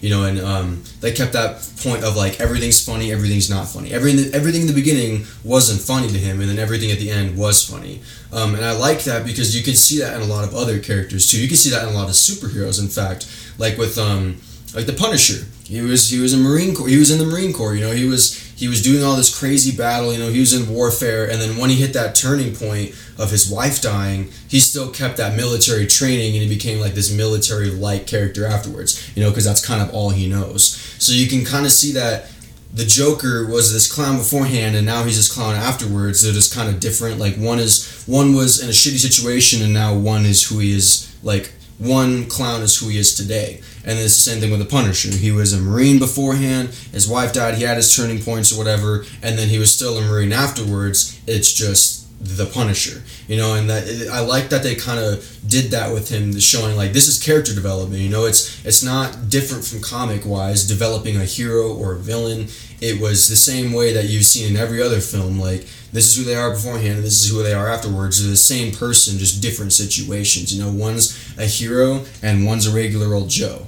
[0.00, 3.92] You know, and um, they kept that point of like everything's funny, everything's not funny.
[3.92, 7.36] Everything everything in the beginning wasn't funny to him, and then everything at the end
[7.36, 8.00] was funny.
[8.32, 10.78] Um, and I like that because you can see that in a lot of other
[10.78, 11.40] characters too.
[11.40, 12.80] You can see that in a lot of superheroes.
[12.80, 13.26] In fact,
[13.58, 14.40] like with um,
[14.74, 15.46] like the Punisher.
[15.64, 16.88] He was he was a Marine Corps.
[16.88, 17.74] He was in the Marine Corps.
[17.74, 20.12] You know, he was he was doing all this crazy battle.
[20.12, 23.30] You know, he was in warfare, and then when he hit that turning point of
[23.30, 28.08] his wife dying, he still kept that military training, and he became like this military-like
[28.08, 29.16] character afterwards.
[29.16, 30.74] You know, because that's kind of all he knows.
[30.98, 32.32] So you can kind of see that
[32.74, 36.22] the Joker was this clown beforehand, and now he's this clown afterwards.
[36.22, 37.20] They're just kind of different.
[37.20, 40.72] Like one is one was in a shitty situation, and now one is who he
[40.72, 41.14] is.
[41.22, 43.60] Like one clown is who he is today.
[43.84, 45.10] And it's the same thing with the Punisher.
[45.10, 46.70] He was a Marine beforehand.
[46.92, 47.54] His wife died.
[47.54, 51.20] He had his turning points or whatever, and then he was still a Marine afterwards.
[51.26, 53.54] It's just the Punisher, you know.
[53.54, 57.08] And that I like that they kind of did that with him, showing like this
[57.08, 58.02] is character development.
[58.02, 62.48] You know, it's it's not different from comic wise developing a hero or a villain.
[62.80, 65.38] It was the same way that you've seen in every other film.
[65.38, 68.20] Like this is who they are beforehand, and this is who they are afterwards.
[68.20, 70.54] They're the same person, just different situations.
[70.54, 73.66] You know, one's a hero and one's a regular old Joe.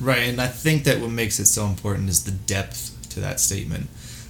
[0.00, 3.38] Right, and I think that what makes it so important is the depth to that
[3.38, 3.88] statement.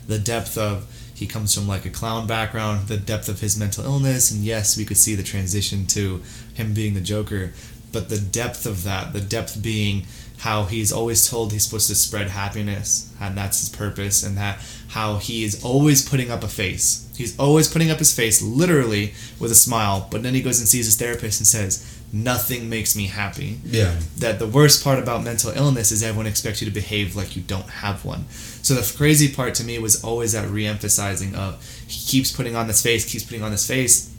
[0.08, 0.89] The depth of
[1.20, 4.76] he comes from like a clown background, the depth of his mental illness, and yes,
[4.76, 6.22] we could see the transition to
[6.54, 7.52] him being the Joker,
[7.92, 10.06] but the depth of that, the depth being
[10.38, 14.58] how he's always told he's supposed to spread happiness, and that's his purpose, and that
[14.88, 17.06] how he is always putting up a face.
[17.16, 20.66] He's always putting up his face, literally, with a smile, but then he goes and
[20.66, 23.94] sees his therapist and says, Nothing makes me happy Yeah.
[24.18, 27.42] that the worst part about mental illness is everyone expects you to behave like you
[27.42, 28.24] don't have one.
[28.62, 32.66] So the crazy part to me was always that re-emphasizing of he keeps putting on
[32.66, 34.14] this face, keeps putting on this face,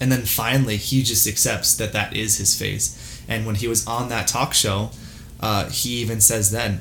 [0.00, 3.22] and then finally he just accepts that that is his face.
[3.28, 4.90] And when he was on that talk show,
[5.40, 6.80] uh, he even says then,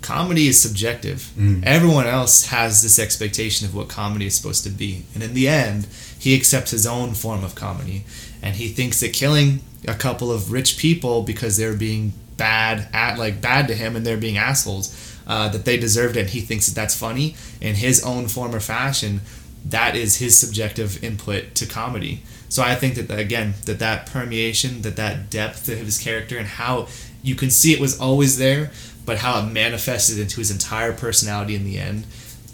[0.00, 1.30] comedy is subjective.
[1.36, 1.64] Mm.
[1.64, 5.48] Everyone else has this expectation of what comedy is supposed to be, and in the
[5.48, 5.86] end,
[6.18, 8.04] he accepts his own form of comedy,
[8.42, 13.18] and he thinks that killing a couple of rich people because they're being bad at
[13.18, 14.88] like bad to him and they're being assholes
[15.26, 17.36] uh, that they deserved it and he thinks that that's funny.
[17.60, 19.20] In his own form or fashion
[19.64, 22.22] that is his subjective input to comedy.
[22.48, 26.46] So i think that again that that permeation that that depth of his character and
[26.46, 26.88] how
[27.22, 28.70] you can see it was always there
[29.06, 32.06] but how it manifested into his entire personality in the end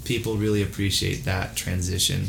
[0.04, 2.28] people really appreciate that transition.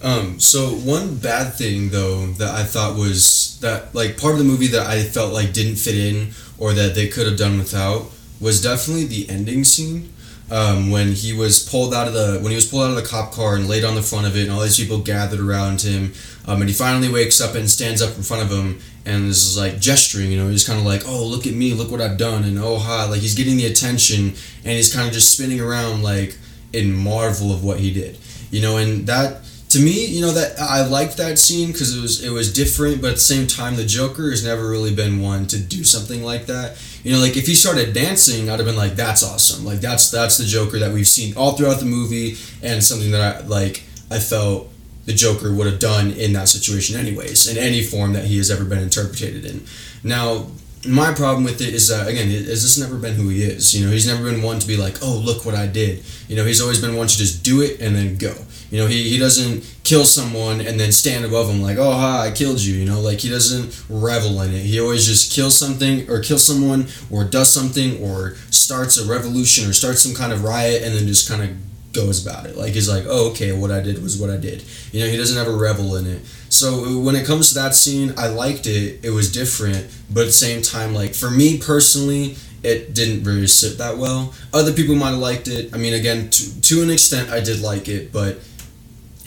[0.00, 4.44] Um, so one bad thing though that I thought was that like part of the
[4.44, 8.10] movie that I felt like didn't fit in or that they could have done without
[8.40, 10.12] was definitely the ending scene.
[10.50, 13.02] Um, when he was pulled out of the when he was pulled out of the
[13.02, 15.82] cop car and laid on the front of it and all these people gathered around
[15.82, 16.14] him
[16.46, 19.58] um, and he finally wakes up and stands up in front of him and is
[19.58, 22.16] like gesturing you know he's kind of like oh look at me look what I've
[22.16, 24.28] done and oh hi like he's getting the attention
[24.64, 26.38] and he's kind of just spinning around like
[26.72, 28.16] in marvel of what he did
[28.50, 32.00] you know and that to me, you know that I liked that scene because it
[32.00, 35.20] was it was different, but at the same time, the Joker has never really been
[35.20, 36.78] one to do something like that.
[37.04, 40.10] You know, like if he started dancing, I'd have been like, "That's awesome!" Like that's
[40.10, 43.82] that's the Joker that we've seen all throughout the movie, and something that I like.
[44.10, 44.70] I felt
[45.04, 48.50] the Joker would have done in that situation, anyways, in any form that he has
[48.50, 49.64] ever been interpreted in.
[50.02, 50.46] Now,
[50.86, 53.74] my problem with it is that again, has this never been who he is?
[53.74, 56.36] You know, he's never been one to be like, "Oh, look what I did." You
[56.36, 58.34] know, he's always been one to just do it and then go.
[58.70, 62.22] You know, he, he doesn't kill someone and then stand above them like, oh, ha,
[62.22, 62.74] I killed you.
[62.74, 64.60] You know, like he doesn't revel in it.
[64.60, 69.68] He always just kills something or kills someone or does something or starts a revolution
[69.68, 71.56] or starts some kind of riot and then just kind of
[71.92, 72.56] goes about it.
[72.56, 74.62] Like he's like, oh, okay, what I did was what I did.
[74.92, 76.24] You know, he doesn't ever revel in it.
[76.50, 79.00] So when it comes to that scene, I liked it.
[79.02, 83.46] It was different, but at the same time, like for me personally, it didn't really
[83.46, 84.34] sit that well.
[84.52, 85.72] Other people might have liked it.
[85.72, 88.40] I mean, again, to, to an extent, I did like it, but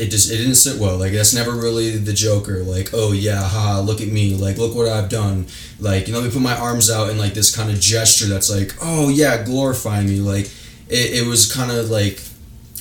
[0.02, 0.98] it just it didn't sit well.
[0.98, 2.64] Like that's never really the Joker.
[2.64, 4.36] Like oh yeah, ha, look at me.
[4.36, 5.46] Like look what I've done.
[5.80, 8.26] Like you know, let me put my arms out in like this kind of gesture
[8.26, 10.20] that's like oh yeah, glorify me.
[10.20, 10.46] Like
[10.88, 12.20] it, it was kind of like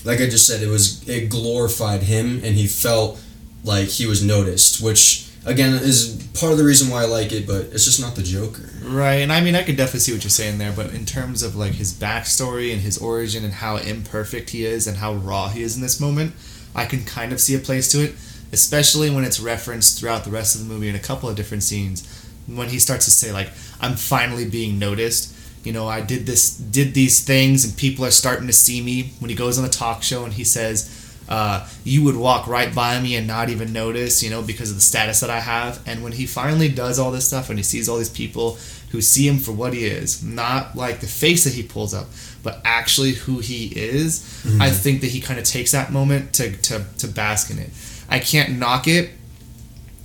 [0.04, 3.20] like I just said, it was it glorified him and he felt
[3.64, 7.46] like he was noticed, which again is part of the reason why I like it,
[7.46, 8.70] but it's just not the Joker.
[8.82, 11.42] Right, and I mean I could definitely see what you're saying there, but in terms
[11.42, 15.50] of like his backstory and his origin and how imperfect he is and how raw
[15.50, 16.32] he is in this moment,
[16.74, 18.14] I can kind of see a place to it,
[18.52, 21.62] especially when it's referenced throughout the rest of the movie in a couple of different
[21.62, 22.06] scenes.
[22.46, 25.32] When he starts to say like, "I'm finally being noticed,"
[25.64, 29.12] you know, I did this, did these things, and people are starting to see me.
[29.18, 30.88] When he goes on the talk show and he says,
[31.28, 34.76] uh, "You would walk right by me and not even notice," you know, because of
[34.76, 35.80] the status that I have.
[35.86, 38.58] And when he finally does all this stuff and he sees all these people
[38.90, 42.08] who see him for what he is, not like the face that he pulls up,
[42.42, 44.62] but actually who he is, mm-hmm.
[44.62, 47.70] I think that he kind of takes that moment to, to, to bask in it.
[48.08, 49.10] I can't knock it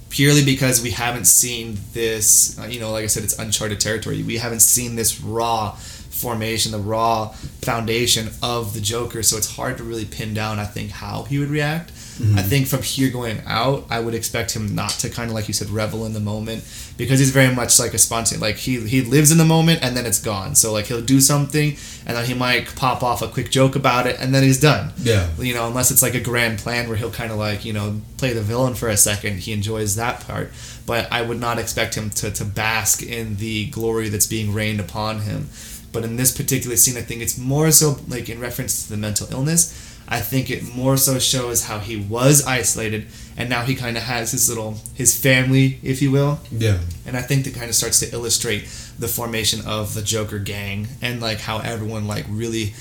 [0.09, 4.23] purely because we haven't seen this, uh, you know, like I said, it's uncharted territory.
[4.23, 7.29] We haven't seen this raw formation, the raw
[7.61, 11.37] foundation of the Joker, so it's hard to really pin down, I think, how he
[11.39, 11.91] would react.
[12.17, 12.39] Mm-hmm.
[12.39, 15.49] I think from here going out, I would expect him not to kind of like
[15.49, 16.63] you said revel in the moment
[16.97, 18.41] because he's very much like a spontaneous.
[18.41, 20.55] Like he he lives in the moment and then it's gone.
[20.55, 21.75] So like he'll do something
[22.05, 24.93] and then he might pop off a quick joke about it and then he's done.
[24.97, 25.29] Yeah.
[25.37, 27.99] You know, unless it's like a grand plan where he'll kind of like you know
[28.17, 29.39] play the villain for a second.
[29.39, 30.53] He enjoys that part,
[30.85, 34.79] but I would not expect him to to bask in the glory that's being rained
[34.79, 35.49] upon him.
[35.91, 38.97] But in this particular scene, I think it's more so like in reference to the
[38.97, 43.75] mental illness I think it more so shows how he was isolated and now he
[43.75, 46.39] kind of has his little his family, if you will.
[46.51, 46.79] Yeah.
[47.05, 48.63] And I think that kind of starts to illustrate
[48.97, 52.73] the formation of the Joker gang and like how everyone like really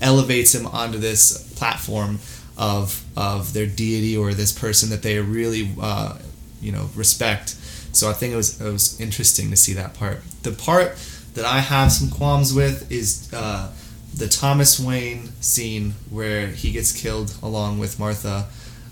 [0.00, 2.18] elevates him onto this platform
[2.56, 6.18] of of their deity or this person that they really uh,
[6.60, 7.50] you know respect.
[7.92, 10.22] So I think it was it was interesting to see that part.
[10.42, 10.96] The part
[11.34, 13.32] that I have some qualms with is.
[13.32, 13.72] Uh,
[14.16, 18.46] the Thomas Wayne scene where he gets killed along with Martha.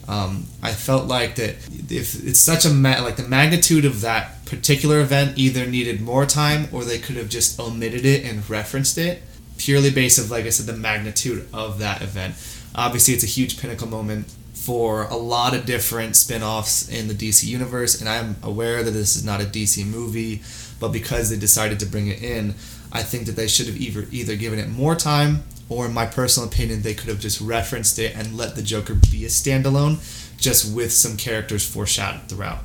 [0.06, 1.56] Um, I felt like that
[1.90, 6.26] if it's such a ma- like the magnitude of that particular event either needed more
[6.26, 9.22] time or they could have just omitted it and referenced it
[9.56, 12.34] purely based of like I said the magnitude of that event.
[12.74, 17.44] Obviously, it's a huge pinnacle moment for a lot of different spin-offs in the DC
[17.44, 20.42] universe and I'm aware that this is not a DC movie,
[20.80, 22.54] but because they decided to bring it in,
[22.94, 26.06] I think that they should have either either given it more time, or in my
[26.06, 29.98] personal opinion, they could have just referenced it and let the Joker be a standalone,
[30.40, 32.60] just with some characters foreshadowed throughout.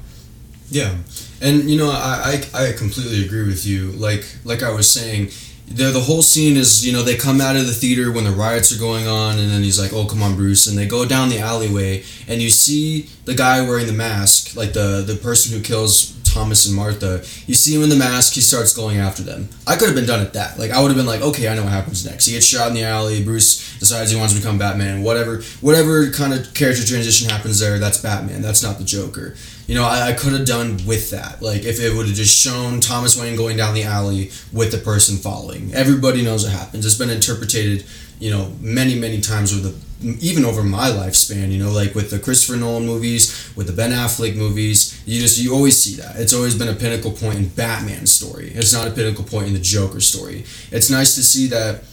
[0.70, 0.98] Yeah,
[1.42, 3.92] and you know, I, I, I completely agree with you.
[3.94, 5.32] Like like I was saying,
[5.68, 8.32] the the whole scene is you know they come out of the theater when the
[8.32, 11.06] riots are going on, and then he's like, "Oh, come on, Bruce," and they go
[11.06, 15.58] down the alleyway, and you see the guy wearing the mask, like the the person
[15.58, 19.23] who kills Thomas and Martha, you see him in the mask, he starts going after
[19.23, 19.50] them.
[19.67, 20.60] I could have been done at that.
[20.60, 22.25] Like I would have been like, okay, I know what happens next.
[22.25, 23.23] He gets shot in the alley.
[23.23, 25.04] Bruce decides he wants to become Batman.
[25.04, 28.42] Whatever, whatever kind of character transition happens there, that's Batman.
[28.42, 29.36] That's not the Joker.
[29.67, 31.42] You know, I, I could have done with that.
[31.42, 34.80] Like if it would have just shown Thomas Wayne going down the alley with the
[34.80, 35.73] person following.
[35.73, 36.86] Everybody knows what happens.
[36.86, 37.86] It's been interpreted,
[38.20, 39.90] you know, many many times with the
[40.22, 43.92] even over my lifespan, you know, like with the Christopher Nolan movies, with the Ben
[43.92, 46.15] Affleck movies, you just you always see that.
[46.17, 48.52] It's always been a pinnacle point in Batman's story.
[48.54, 50.46] It's not a pinnacle point in the Joker story.
[50.72, 51.84] It's nice to see that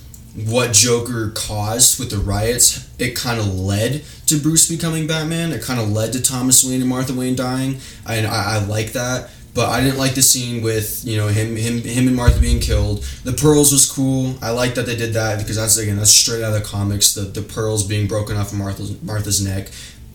[0.45, 5.51] what Joker caused with the riots, it kind of led to Bruce becoming Batman.
[5.51, 7.79] It kind of led to Thomas Wayne and Martha Wayne dying.
[8.07, 9.31] And I, I like that.
[9.57, 12.61] But I didn't like the scene with you know him him him and Martha being
[12.61, 13.03] killed.
[13.25, 14.37] The pearls was cool.
[14.43, 17.15] I like that they did that because that's again that's straight out of the comics.
[17.15, 19.71] The the pearls being broken off of Martha's Martha's neck,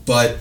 [0.06, 0.38] but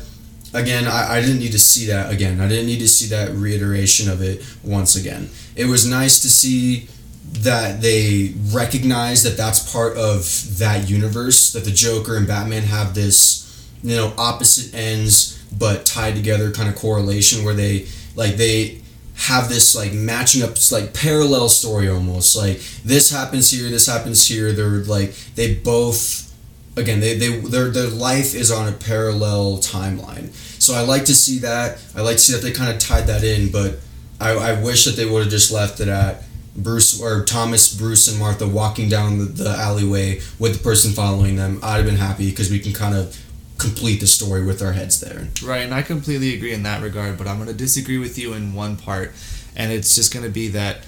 [0.52, 2.40] again, I, I didn't need to see that again.
[2.40, 5.30] I didn't need to see that reiteration of it once again.
[5.56, 6.88] It was nice to see
[7.32, 12.94] that they recognize that that's part of that universe, that the Joker and Batman have
[12.94, 18.79] this, you know, opposite ends but tied together kind of correlation where they, like, they
[19.20, 23.86] have this like matching up it's like parallel story almost like this happens here this
[23.86, 26.34] happens here they're like they both
[26.76, 30.32] again they, they their, their life is on a parallel timeline.
[30.60, 33.06] So i like to see that i like to see that they kind of tied
[33.08, 33.80] that in but
[34.20, 36.22] i, I wish that they would have just left it at
[36.56, 41.36] bruce or thomas bruce and martha walking down the, the alleyway with the person following
[41.36, 41.60] them.
[41.62, 43.16] I'd have been happy because we can kind of
[43.60, 47.18] complete the story with our heads there Right, and I completely agree in that regard,
[47.18, 49.12] but I'm going to disagree with you in one part,
[49.56, 50.78] and it's just going to be that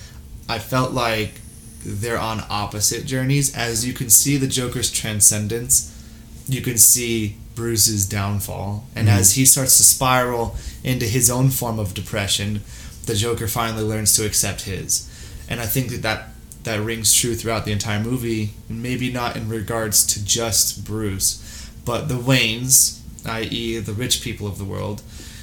[0.48, 1.40] I felt like
[1.84, 3.54] they're on opposite journeys.
[3.56, 5.90] As you can see the Joker's transcendence,
[6.48, 9.12] you can see Bruce's downfall, and Mhm.
[9.18, 12.62] as he starts to spiral into his own form of depression,
[13.06, 15.04] the Joker finally learns to accept his.
[15.48, 16.28] And I think that that,
[16.64, 21.38] that rings true throughout the entire movie, maybe not in regards to just Bruce,
[21.84, 25.02] but the Waynes, i.e., the rich people of the world,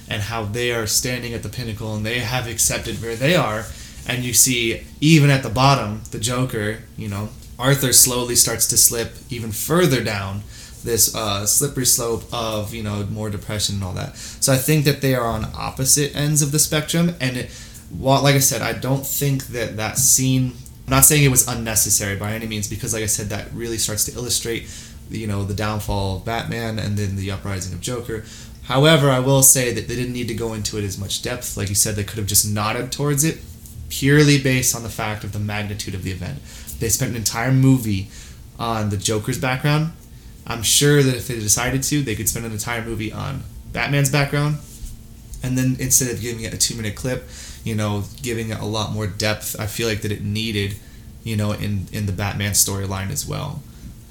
[0.09, 3.65] and how they are standing at the pinnacle and they have accepted where they are.
[4.07, 7.29] And you see, even at the bottom, the Joker, you know,
[7.59, 10.41] Arthur slowly starts to slip even further down
[10.83, 14.15] this uh, slippery slope of, you know, more depression and all that.
[14.17, 17.15] So I think that they are on opposite ends of the spectrum.
[17.19, 17.51] And it,
[17.91, 20.53] like I said, I don't think that that scene,
[20.87, 23.77] I'm not saying it was unnecessary by any means, because, like I said, that really
[23.77, 24.63] starts to illustrate
[25.09, 28.23] you know the downfall of Batman and then the uprising of Joker.
[28.63, 31.57] However, I will say that they didn't need to go into it as much depth.
[31.57, 33.39] Like you said, they could have just nodded towards it
[33.89, 36.39] purely based on the fact of the magnitude of the event.
[36.79, 38.09] They spent an entire movie
[38.57, 39.91] on the Joker's background.
[40.47, 44.11] I'm sure that if they decided to, they could spend an entire movie on Batman's
[44.11, 44.57] background.
[45.43, 47.27] And then instead of giving it a two minute clip,
[47.63, 50.75] you know, giving it a lot more depth, I feel like that it needed,
[51.23, 53.61] you know, in, in the Batman storyline as well.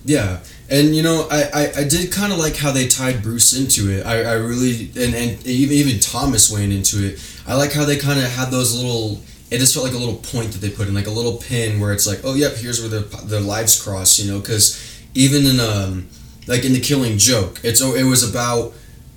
[0.09, 0.41] Yeah,
[0.71, 3.91] and you know, I, I, I did kind of like how they tied Bruce into
[3.91, 4.07] it.
[4.07, 7.23] I, I really and, and even even Thomas Wayne into it.
[7.47, 9.21] I like how they kind of had those little.
[9.51, 11.79] It just felt like a little point that they put in, like a little pin
[11.79, 14.19] where it's like, oh yep, here's where their their lives cross.
[14.19, 14.81] You know, because
[15.13, 16.09] even in um
[16.47, 18.73] like in the Killing Joke, it's it was about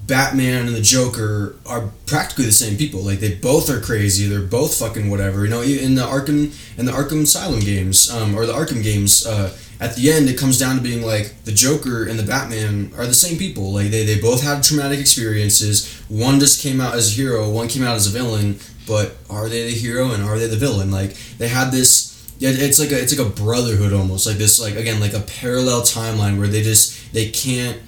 [0.07, 2.99] Batman and the Joker are practically the same people.
[2.99, 4.27] Like they both are crazy.
[4.27, 5.45] They're both fucking whatever.
[5.45, 9.25] You know, in the Arkham in the Arkham Asylum games, um, or the Arkham games,
[9.25, 12.91] uh, at the end it comes down to being like the Joker and the Batman
[12.95, 13.73] are the same people.
[13.73, 15.91] Like they, they both had traumatic experiences.
[16.07, 17.49] One just came out as a hero.
[17.49, 18.59] One came out as a villain.
[18.87, 20.91] But are they the hero and are they the villain?
[20.91, 22.09] Like they had this.
[22.39, 24.27] It's like a it's like a brotherhood almost.
[24.27, 27.79] Like this, like again, like a parallel timeline where they just they can't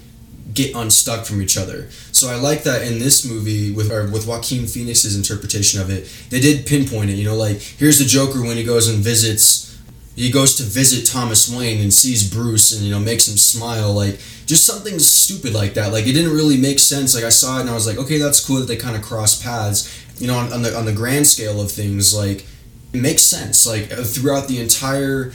[0.52, 1.90] get unstuck from each other.
[2.12, 6.10] So I like that in this movie with or with Joaquin Phoenix's interpretation of it,
[6.30, 7.14] they did pinpoint it.
[7.14, 9.73] You know, like here's the Joker when he goes and visits,
[10.16, 13.92] he goes to visit Thomas Wayne and sees Bruce and you know makes him smile.
[13.92, 15.92] Like just something stupid like that.
[15.92, 17.14] Like it didn't really make sense.
[17.14, 19.02] Like I saw it and I was like, okay, that's cool that they kind of
[19.02, 20.02] cross paths.
[20.20, 22.46] You know, on, on the on the grand scale of things, like
[22.92, 23.66] it makes sense.
[23.66, 25.32] Like uh, throughout the entire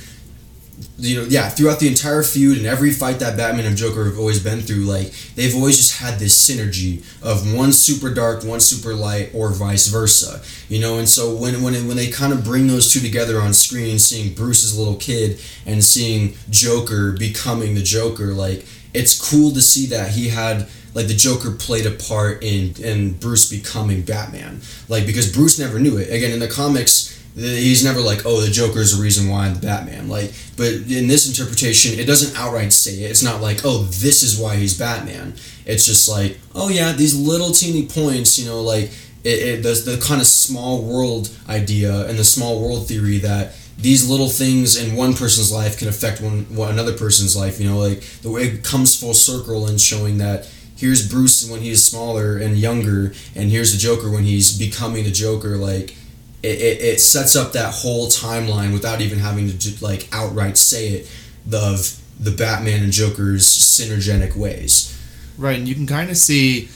[0.98, 4.18] you know, yeah, throughout the entire feud and every fight that Batman and Joker have
[4.18, 8.60] always been through, like they've always just had this synergy of one super dark, one
[8.60, 10.42] super light, or vice versa.
[10.68, 13.54] You know, and so when when when they kind of bring those two together on
[13.54, 19.62] screen, seeing Bruce's little kid and seeing Joker becoming the Joker, like it's cool to
[19.62, 24.62] see that he had like the Joker played a part in in Bruce becoming Batman.
[24.88, 26.12] Like because Bruce never knew it.
[26.12, 29.54] Again, in the comics, he's never like, oh, the Joker is the reason why I'm
[29.54, 30.10] the Batman.
[30.10, 33.12] Like, but in this interpretation, it doesn't outright say it.
[33.12, 35.36] It's not like, oh, this is why he's Batman.
[35.66, 38.92] It's just like, oh yeah, these little teeny points, you know, like
[39.24, 43.56] it, it the, the kind of small world idea and the small world theory that
[43.78, 47.60] these little things in one person's life can affect one, one another person's life.
[47.60, 51.62] You know, like the way it comes full circle and showing that here's Bruce when
[51.62, 55.56] he's smaller and younger, and here's the Joker when he's becoming the Joker.
[55.58, 55.96] Like
[56.42, 60.58] it, it, it sets up that whole timeline without even having to do, like outright
[60.58, 61.12] say it
[61.52, 64.96] of the Batman and Joker's synergetic ways.
[65.38, 66.70] Right, and you can kind of see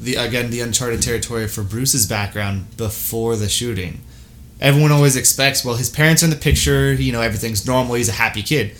[0.00, 4.00] the again the uncharted territory for Bruce's background before the shooting.
[4.60, 8.08] Everyone always expects, well, his parents are in the picture, you know, everything's normal, he's
[8.08, 8.76] a happy kid.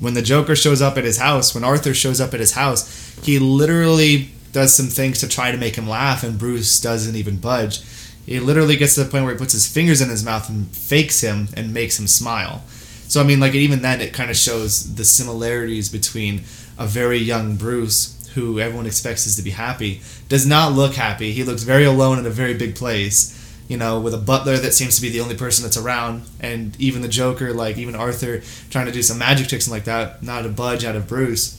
[0.00, 3.14] When the Joker shows up at his house, when Arthur shows up at his house,
[3.22, 7.36] he literally does some things to try to make him laugh, and Bruce doesn't even
[7.36, 7.80] budge.
[8.26, 10.68] He literally gets to the point where he puts his fingers in his mouth and
[10.68, 12.62] fakes him and makes him smile.
[13.08, 16.44] So I mean, like even then, it kind of shows the similarities between
[16.78, 21.32] a very young Bruce who everyone expects is to be happy, does not look happy.
[21.32, 23.38] He looks very alone in a very big place.
[23.68, 26.78] You know, with a butler that seems to be the only person that's around, and
[26.78, 30.22] even the Joker, like even Arthur, trying to do some magic tricks and like that,
[30.22, 31.56] not a budge out of Bruce,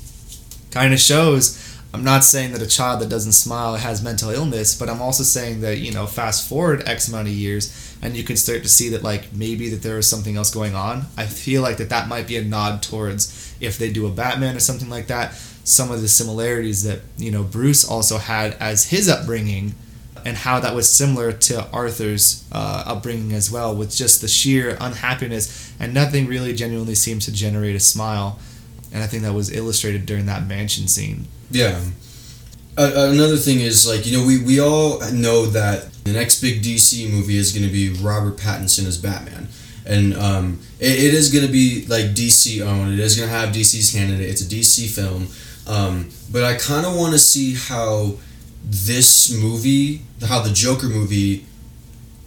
[0.69, 1.72] kind of shows.
[1.93, 5.23] I'm not saying that a child that doesn't smile has mental illness, but I'm also
[5.23, 8.69] saying that you know, fast forward X amount of years, and you can start to
[8.69, 11.05] see that like maybe that there is something else going on.
[11.17, 14.55] I feel like that that might be a nod towards if they do a Batman
[14.55, 18.89] or something like that some of the similarities that you know Bruce also had as
[18.89, 19.75] his upbringing,
[20.25, 24.77] and how that was similar to Arthur's uh, upbringing as well, with just the sheer
[24.79, 28.39] unhappiness and nothing really genuinely seemed to generate a smile,
[28.93, 31.27] and I think that was illustrated during that mansion scene.
[31.51, 31.81] Yeah.
[32.77, 36.61] Uh, another thing is like you know we, we all know that the next big
[36.61, 39.47] DC movie is going to be Robert Pattinson as Batman
[39.85, 42.93] and um, it, it is going to be like DC owned.
[42.93, 44.29] It is going to have DC's hand in it.
[44.29, 45.27] It's a DC film,
[45.67, 48.13] um, but I kind of want to see how
[48.63, 51.45] this movie, how the Joker movie,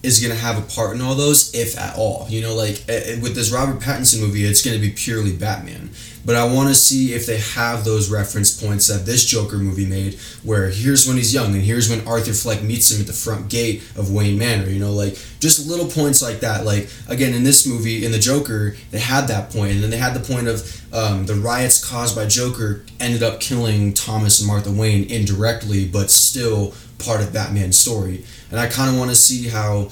[0.06, 2.26] is going to have a part in all those, if at all.
[2.28, 2.84] You know, like
[3.20, 5.90] with this Robert Pattinson movie, it's going to be purely Batman.
[6.24, 9.86] But I want to see if they have those reference points that this Joker movie
[9.86, 13.12] made, where here's when he's young and here's when Arthur Fleck meets him at the
[13.12, 14.68] front gate of Wayne Manor.
[14.68, 16.64] You know, like just little points like that.
[16.64, 19.98] Like again, in this movie, in the Joker, they had that point, and then they
[19.98, 24.48] had the point of um, the riots caused by Joker ended up killing Thomas and
[24.48, 28.24] Martha Wayne indirectly, but still part of Batman's story.
[28.50, 29.90] And I kind of want to see how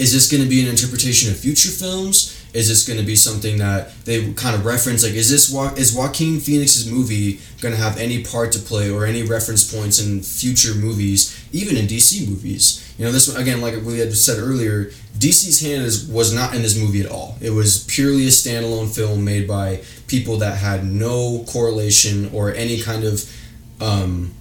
[0.00, 2.36] is this going to be an interpretation of future films?
[2.54, 5.04] Is this going to be something that they kind of reference?
[5.04, 9.04] Like, is this is Joaquin Phoenix's movie going to have any part to play or
[9.04, 12.94] any reference points in future movies, even in DC movies?
[12.98, 14.86] You know, this again, like we had said earlier,
[15.18, 17.36] DC's hand is, was not in this movie at all.
[17.40, 22.80] It was purely a standalone film made by people that had no correlation or any
[22.80, 23.30] kind of
[23.80, 24.32] um,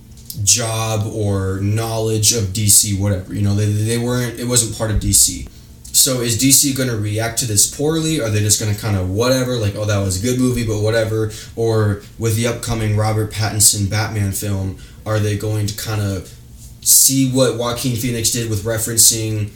[0.43, 3.33] job or knowledge of DC, whatever.
[3.33, 4.39] You know, they, they weren't.
[4.39, 5.47] It wasn't part of DC.
[5.91, 8.21] So is DC going to react to this poorly?
[8.21, 10.65] Are they just going to kind of whatever, like, oh, that was a good movie,
[10.65, 11.31] but whatever?
[11.55, 16.33] Or with the upcoming Robert Pattinson Batman film, are they going to kind of
[16.81, 19.51] see what Joaquin Phoenix did with referencing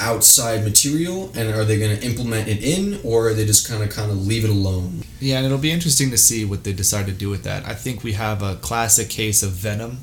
[0.00, 3.82] outside material and are they going to implement it in or are they just kind
[3.82, 6.72] of kind of leave it alone yeah and it'll be interesting to see what they
[6.72, 9.98] decide to do with that i think we have a classic case of venom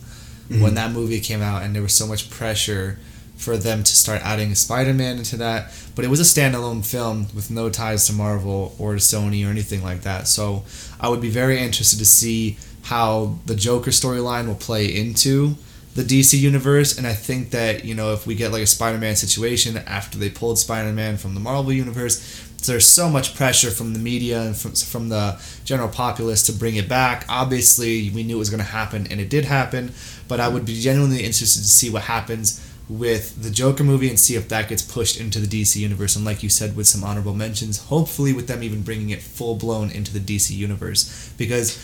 [0.49, 0.61] mm-hmm.
[0.61, 2.97] when that movie came out and there was so much pressure
[3.37, 5.71] for them to start adding Spider-Man into that.
[5.95, 9.49] But it was a standalone film with no ties to Marvel or to Sony or
[9.49, 10.27] anything like that.
[10.27, 10.63] So
[10.99, 15.55] I would be very interested to see how the Joker storyline will play into
[15.95, 16.97] the DC universe.
[16.97, 20.29] And I think that you know if we get like a Spider-Man situation after they
[20.29, 22.43] pulled Spider-Man from the Marvel universe.
[22.65, 26.75] There's so much pressure from the media and from, from the general populace to bring
[26.75, 27.23] it back.
[27.29, 29.93] Obviously, we knew it was going to happen, and it did happen.
[30.27, 34.19] But I would be genuinely interested to see what happens with the Joker movie and
[34.19, 36.15] see if that gets pushed into the DC universe.
[36.15, 39.55] And like you said, with some honorable mentions, hopefully with them even bringing it full
[39.55, 41.33] blown into the DC universe.
[41.37, 41.77] Because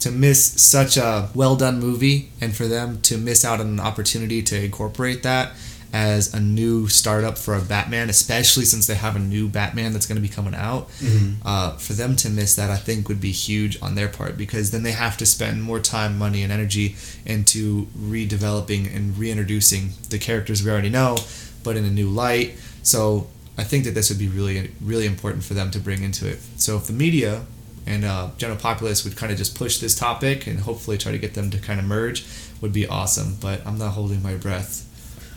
[0.00, 3.80] to miss such a well done movie and for them to miss out on an
[3.80, 5.52] opportunity to incorporate that
[5.92, 10.06] as a new startup for a Batman, especially since they have a new Batman that's
[10.06, 10.88] going to be coming out.
[10.98, 11.42] Mm-hmm.
[11.44, 14.70] Uh, for them to miss that, I think would be huge on their part because
[14.70, 20.18] then they have to spend more time, money, and energy into redeveloping and reintroducing the
[20.18, 21.16] characters we already know,
[21.64, 22.56] but in a new light.
[22.82, 23.28] So
[23.58, 26.38] I think that this would be really, really important for them to bring into it.
[26.56, 27.46] So if the media
[27.86, 31.18] and uh, general populace would kind of just push this topic and hopefully try to
[31.18, 32.24] get them to kind of merge
[32.60, 33.36] would be awesome.
[33.40, 34.86] But I'm not holding my breath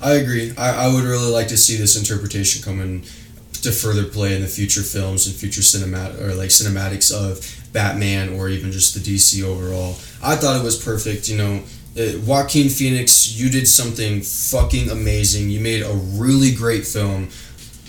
[0.03, 0.53] I agree.
[0.57, 3.03] I, I would really like to see this interpretation come in
[3.61, 7.39] to further play in the future films and future cinematic or like cinematics of
[7.71, 9.95] Batman or even just the DC overall.
[10.21, 11.29] I thought it was perfect.
[11.29, 11.63] You know,
[11.97, 15.49] uh, Joaquin Phoenix, you did something fucking amazing.
[15.49, 17.29] You made a really great film.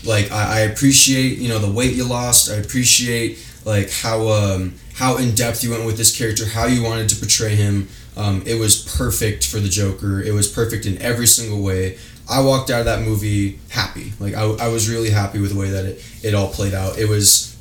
[0.05, 2.49] Like I, I appreciate you know the weight you lost.
[2.49, 6.83] I appreciate like how um, how in depth you went with this character, how you
[6.83, 7.89] wanted to portray him.
[8.17, 10.21] Um, it was perfect for the Joker.
[10.21, 11.97] It was perfect in every single way.
[12.29, 14.13] I walked out of that movie happy.
[14.19, 16.97] Like I, I was really happy with the way that it, it all played out.
[16.97, 17.55] It was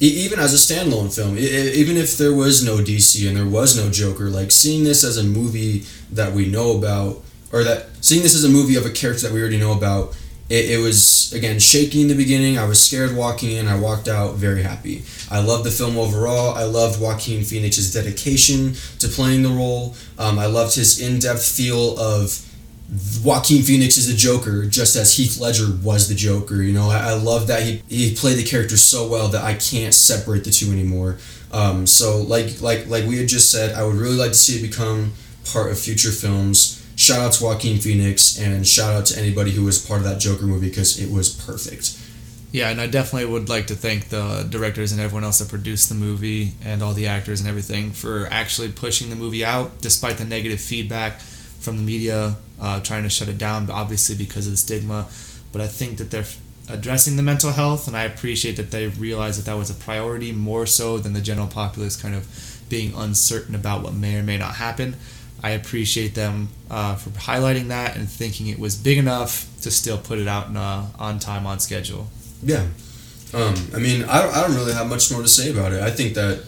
[0.00, 3.76] even as a standalone film, it, even if there was no DC and there was
[3.76, 7.22] no Joker, like seeing this as a movie that we know about,
[7.52, 10.16] or that seeing this as a movie of a character that we already know about,
[10.48, 12.58] it, it was again shaky in the beginning.
[12.58, 13.68] I was scared walking in.
[13.68, 15.02] I walked out very happy.
[15.30, 16.54] I loved the film overall.
[16.54, 19.94] I loved Joaquin Phoenix's dedication to playing the role.
[20.18, 22.44] Um, I loved his in-depth feel of
[23.22, 26.62] Joaquin Phoenix is the Joker, just as Heath Ledger was the Joker.
[26.62, 29.54] You know, I, I love that he he played the character so well that I
[29.54, 31.18] can't separate the two anymore.
[31.52, 34.58] Um, so like like like we had just said, I would really like to see
[34.58, 35.12] it become
[35.44, 36.77] part of future films.
[37.08, 40.20] Shout out to Joaquin Phoenix and shout out to anybody who was part of that
[40.20, 41.98] Joker movie because it was perfect.
[42.52, 45.88] Yeah, and I definitely would like to thank the directors and everyone else that produced
[45.88, 50.18] the movie and all the actors and everything for actually pushing the movie out despite
[50.18, 54.52] the negative feedback from the media uh, trying to shut it down, obviously because of
[54.52, 55.06] the stigma.
[55.50, 56.26] But I think that they're
[56.68, 60.32] addressing the mental health, and I appreciate that they realized that that was a priority
[60.32, 62.26] more so than the general populace kind of
[62.68, 64.96] being uncertain about what may or may not happen.
[65.42, 69.98] I appreciate them uh, for highlighting that and thinking it was big enough to still
[69.98, 72.08] put it out uh, on time, on schedule.
[72.42, 72.66] Yeah.
[73.34, 75.82] Um, I mean, I don't, I don't really have much more to say about it.
[75.82, 76.44] I think that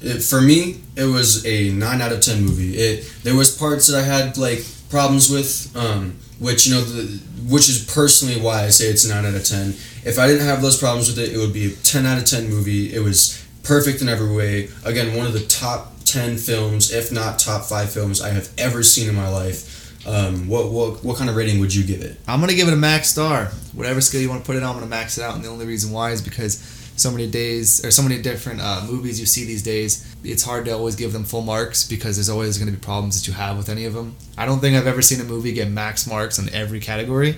[0.00, 2.76] it, for me, it was a 9 out of 10 movie.
[2.76, 7.18] It There was parts that I had, like, problems with, um, which, you know, the,
[7.48, 9.70] which is personally why I say it's 9 out of 10.
[10.04, 12.24] If I didn't have those problems with it, it would be a 10 out of
[12.24, 12.94] 10 movie.
[12.94, 14.68] It was perfect in every way.
[14.84, 18.82] Again, one of the top 10 films, if not top 5 films I have ever
[18.82, 20.06] seen in my life.
[20.06, 22.16] Um, what, what what kind of rating would you give it?
[22.26, 23.46] I'm gonna give it a max star.
[23.72, 25.36] Whatever scale you want to put it on, I'm gonna max it out.
[25.36, 26.56] And the only reason why is because
[26.96, 30.64] so many days or so many different uh, movies you see these days, it's hard
[30.66, 33.56] to always give them full marks because there's always to be problems that you have
[33.56, 34.16] with any of them.
[34.36, 37.36] I don't think I've ever seen a movie get max marks on every category.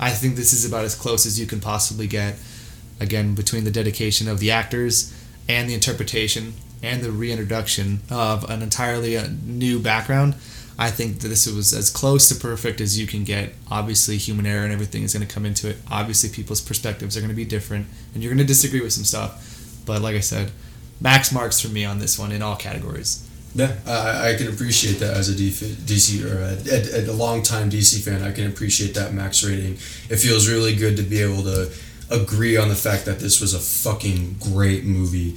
[0.00, 2.36] I think this is about as close as you can possibly get.
[3.00, 5.12] Again, between the dedication of the actors
[5.48, 6.54] and the interpretation
[6.84, 10.34] and the reintroduction of an entirely uh, new background.
[10.76, 13.54] I think that this was as close to perfect as you can get.
[13.70, 15.76] Obviously, human error and everything is going to come into it.
[15.90, 19.04] Obviously, people's perspectives are going to be different, and you're going to disagree with some
[19.04, 19.82] stuff.
[19.86, 20.50] But like I said,
[21.00, 23.28] max marks for me on this one in all categories.
[23.54, 28.04] Yeah, I, I can appreciate that as a DC or a, a, a long-time DC
[28.04, 28.22] fan.
[28.22, 29.74] I can appreciate that max rating.
[30.10, 31.72] It feels really good to be able to
[32.10, 35.36] agree on the fact that this was a fucking great movie.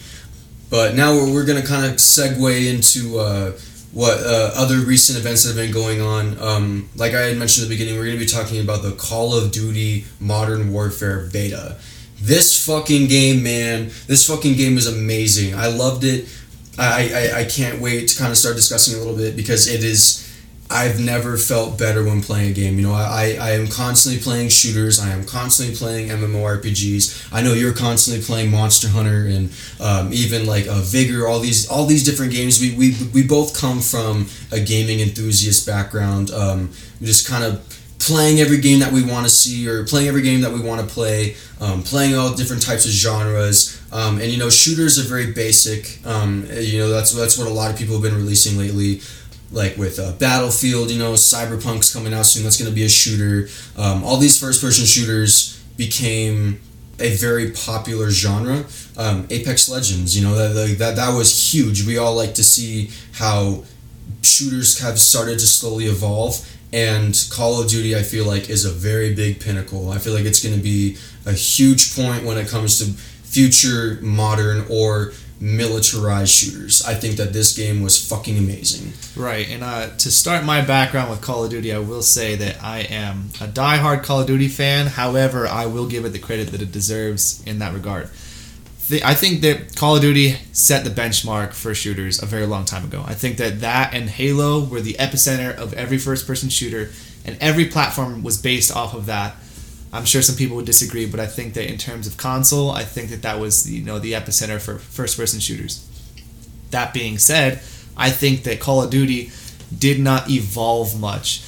[0.69, 3.51] But now we're, we're going to kind of segue into uh,
[3.93, 6.37] what uh, other recent events that have been going on.
[6.39, 8.91] Um, like I had mentioned at the beginning, we're going to be talking about the
[8.91, 11.77] Call of Duty Modern Warfare beta.
[12.19, 15.55] This fucking game, man, this fucking game is amazing.
[15.55, 16.27] I loved it.
[16.77, 19.83] I, I, I can't wait to kind of start discussing a little bit because it
[19.83, 20.26] is
[20.69, 22.77] I've never felt better when playing a game.
[22.77, 24.99] You know, I, I am constantly playing shooters.
[24.99, 27.29] I am constantly playing MMORPGs.
[27.31, 29.49] I know you're constantly playing Monster Hunter and
[29.79, 31.25] um, even like uh, Vigor.
[31.27, 32.59] All these all these different games.
[32.59, 36.31] We, we we both come from a gaming enthusiast background.
[36.31, 37.63] Um, just kind of
[37.99, 40.81] playing every game that we want to see or playing every game that we want
[40.81, 41.35] to play.
[41.61, 43.81] Um, playing all different types of genres.
[43.91, 46.05] Um, and you know, shooters are very basic.
[46.05, 49.01] Um, you know, that's that's what a lot of people have been releasing lately
[49.51, 52.43] like with uh, Battlefield, you know, Cyberpunk's coming out soon.
[52.43, 53.49] That's going to be a shooter.
[53.77, 56.59] Um, all these first-person shooters became
[56.99, 58.65] a very popular genre.
[58.97, 61.85] Um, Apex Legends, you know, that, that that was huge.
[61.85, 63.63] We all like to see how
[64.21, 66.45] shooters have started to slowly evolve.
[66.73, 69.89] And Call of Duty, I feel like, is a very big pinnacle.
[69.91, 72.85] I feel like it's going to be a huge point when it comes to
[73.23, 76.83] future modern or militarized shooters.
[76.85, 78.93] I think that this game was fucking amazing.
[79.15, 82.63] Right, and uh, to start my background with Call of Duty, I will say that
[82.63, 84.87] I am a die-hard Call of Duty fan.
[84.87, 88.09] However, I will give it the credit that it deserves in that regard.
[88.89, 92.65] The, I think that Call of Duty set the benchmark for shooters a very long
[92.65, 93.03] time ago.
[93.05, 96.89] I think that that and Halo were the epicenter of every first-person shooter,
[97.25, 99.35] and every platform was based off of that
[99.93, 102.83] I'm sure some people would disagree, but I think that in terms of console, I
[102.83, 105.87] think that that was you know the epicenter for first-person shooters.
[106.71, 107.61] That being said,
[107.95, 109.31] I think that Call of Duty
[109.77, 111.43] did not evolve much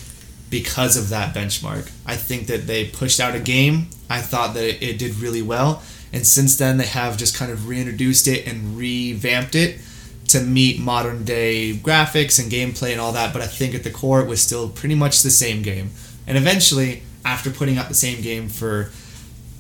[0.50, 1.92] because of that benchmark.
[2.06, 3.90] I think that they pushed out a game.
[4.10, 5.84] I thought that it, it did really well,
[6.14, 9.80] and since then they have just kind of reintroduced it and revamped it
[10.30, 13.34] to meet modern day graphics and gameplay and all that.
[13.34, 15.90] But I think at the core it was still pretty much the same game.
[16.28, 18.92] And eventually after putting out the same game for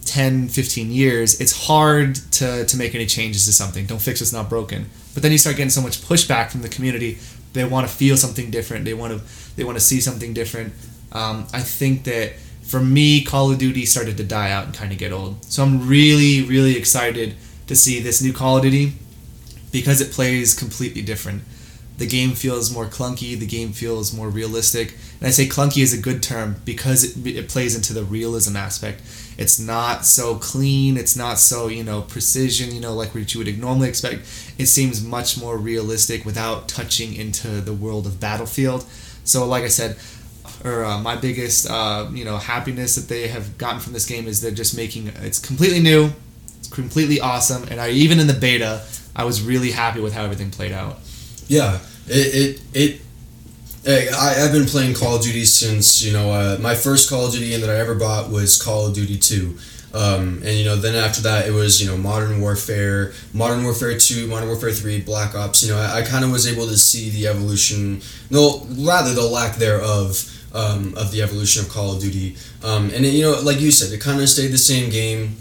[0.05, 3.86] 10, 15 years, it's hard to, to make any changes to something.
[3.86, 4.89] Don't fix what's not broken.
[5.14, 7.18] But then you start getting so much pushback from the community.
[7.53, 8.86] They want to feel something different.
[8.86, 10.74] They want to they want to see something different.
[11.12, 14.91] Um, I think that for me, Call of Duty started to die out and kind
[14.91, 15.43] of get old.
[15.45, 17.36] So I'm really, really excited
[17.68, 18.93] to see this new Call of Duty
[19.72, 21.43] because it plays completely different.
[22.00, 23.38] The game feels more clunky.
[23.38, 27.28] The game feels more realistic and I say clunky is a good term because it,
[27.28, 29.02] it plays into the realism aspect.
[29.38, 30.95] It's not so clean.
[30.95, 32.74] It's not so you know precision.
[32.74, 34.22] You know like what you would normally expect.
[34.58, 38.86] It seems much more realistic without touching into the world of Battlefield.
[39.26, 39.97] So like I said,
[40.64, 44.26] or uh, my biggest uh, you know happiness that they have gotten from this game
[44.26, 46.12] is they're just making it's completely new,
[46.60, 48.86] it's completely awesome, and I even in the beta
[49.16, 51.00] I was really happy with how everything played out.
[51.47, 51.80] Yeah,
[52.10, 53.01] it it,
[53.86, 57.28] it I, I've been playing Call of Duty since you know uh, my first Call
[57.28, 59.57] of Duty game that I ever bought was Call of Duty Two.
[59.91, 63.97] Um, and you know, then after that, it was you know Modern Warfare, Modern Warfare
[63.97, 65.64] Two, Modern Warfare Three, Black Ops.
[65.64, 69.24] You know, I, I kind of was able to see the evolution, no, rather the
[69.24, 72.36] lack thereof um, of the evolution of Call of Duty.
[72.64, 75.38] Um, and it, you know, like you said, it kind of stayed the same game.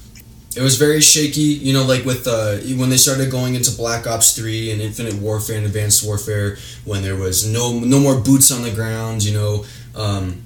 [0.56, 4.06] It was very shaky, you know, like with uh, when they started going into Black
[4.06, 8.50] Ops Three and Infinite Warfare and Advanced Warfare, when there was no no more boots
[8.50, 9.64] on the ground, you know.
[9.94, 10.42] Um,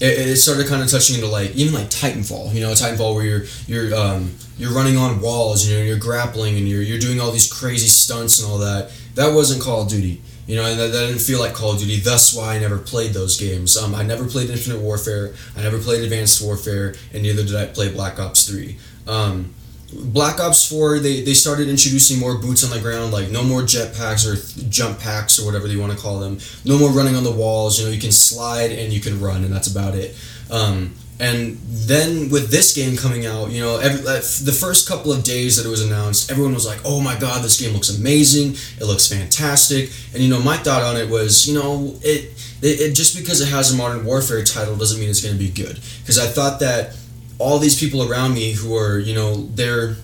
[0.00, 3.24] it, it started kind of touching into like even like Titanfall, you know, Titanfall where
[3.24, 7.20] you're you're um, you're running on walls, you know, you're grappling and you're you're doing
[7.20, 8.90] all these crazy stunts and all that.
[9.14, 11.78] That wasn't Call of Duty, you know, and that, that didn't feel like Call of
[11.78, 12.00] Duty.
[12.00, 13.76] Thus, why I never played those games.
[13.76, 15.34] Um, I never played Infinite Warfare.
[15.56, 18.78] I never played Advanced Warfare, and neither did I play Black Ops Three.
[19.06, 19.54] Um,
[19.92, 23.62] Black Ops 4, they, they started introducing more boots on the ground, like no more
[23.62, 26.38] jetpacks or th- jump packs or whatever you want to call them.
[26.64, 27.78] No more running on the walls.
[27.78, 30.16] You know, you can slide and you can run, and that's about it.
[30.50, 35.12] Um, and then with this game coming out, you know, every, uh, the first couple
[35.12, 37.96] of days that it was announced, everyone was like, "Oh my god, this game looks
[37.96, 38.54] amazing!
[38.80, 42.32] It looks fantastic!" And you know, my thought on it was, you know, it,
[42.62, 45.38] it, it just because it has a Modern Warfare title doesn't mean it's going to
[45.38, 45.78] be good.
[46.00, 46.96] Because I thought that
[47.38, 49.96] all these people around me who are, you know, they're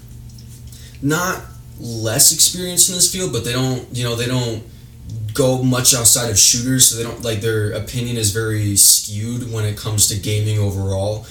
[1.03, 1.43] not
[1.79, 4.63] less experienced in this field, but they don't, you know, they don't
[5.33, 9.65] go much outside of shooters, so they don't like their opinion is very skewed when
[9.65, 11.27] it comes to gaming overall.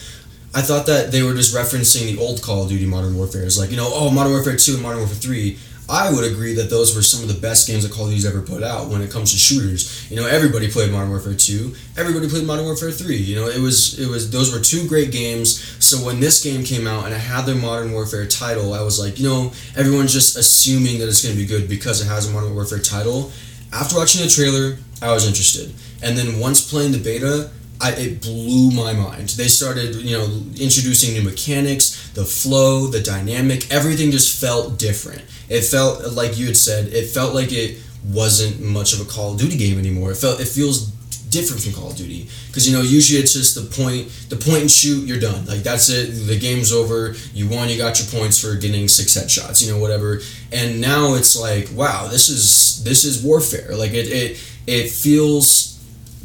[0.53, 3.43] I thought that they were just referencing the old Call of Duty Modern Warfare.
[3.43, 5.59] It's like, you know, oh, Modern Warfare 2 and Modern Warfare 3
[5.89, 8.25] I would agree that those were some of the best games that Call of Duty's
[8.25, 10.09] ever put out when it comes to shooters.
[10.11, 13.17] You know, everybody played Modern Warfare 2, everybody played Modern Warfare 3.
[13.17, 15.59] You know, it was it was those were two great games.
[15.83, 18.99] So when this game came out and it had the Modern Warfare title, I was
[18.99, 22.29] like, you know, everyone's just assuming that it's going to be good because it has
[22.29, 23.31] a Modern Warfare title.
[23.73, 25.73] After watching the trailer, I was interested.
[26.03, 27.51] And then once playing the beta,
[27.81, 29.29] I, it blew my mind.
[29.29, 30.25] They started, you know,
[30.59, 35.21] introducing new mechanics, the flow, the dynamic, everything just felt different.
[35.47, 39.33] It felt like you had said, it felt like it wasn't much of a Call
[39.33, 40.11] of Duty game anymore.
[40.11, 40.91] It felt it feels
[41.29, 44.61] different from Call of Duty because you know usually it's just the point, the point
[44.61, 45.45] and shoot, you're done.
[45.45, 46.27] Like that's it.
[46.27, 47.15] The game's over.
[47.33, 47.69] You won.
[47.69, 49.65] You got your points for getting six headshots.
[49.65, 50.19] You know whatever.
[50.51, 53.75] And now it's like, wow, this is this is warfare.
[53.75, 55.68] Like it it it feels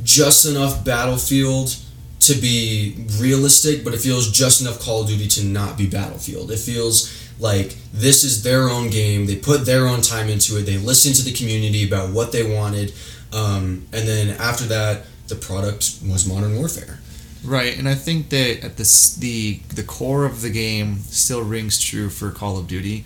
[0.05, 1.77] just enough Battlefield
[2.21, 6.51] to be realistic, but it feels just enough Call of Duty to not be Battlefield.
[6.51, 9.27] It feels like this is their own game.
[9.27, 10.63] They put their own time into it.
[10.63, 12.93] They listened to the community about what they wanted,
[13.33, 17.01] um, and then after that, the product was Modern Warfare.
[17.45, 21.79] Right, and I think that at this the the core of the game still rings
[21.79, 23.05] true for Call of Duty.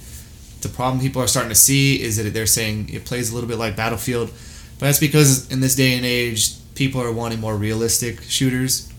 [0.61, 3.49] The problem people are starting to see is that they're saying it plays a little
[3.49, 4.31] bit like Battlefield,
[4.79, 8.91] but that's because in this day and age, people are wanting more realistic shooters.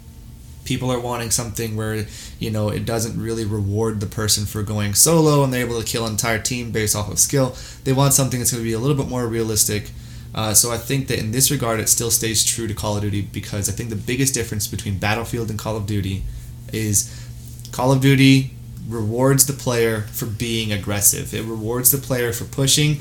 [0.66, 2.06] People are wanting something where
[2.38, 5.88] you know it doesn't really reward the person for going solo and they're able to
[5.88, 7.56] kill an entire team based off of skill.
[7.86, 9.92] They want something that's going to be a little bit more realistic.
[10.36, 13.02] Uh, so I think that in this regard, it still stays true to Call of
[13.02, 16.24] Duty because I think the biggest difference between Battlefield and Call of Duty
[16.74, 17.10] is
[17.72, 18.52] Call of Duty
[18.88, 21.34] rewards the player for being aggressive.
[21.34, 23.00] It rewards the player for pushing.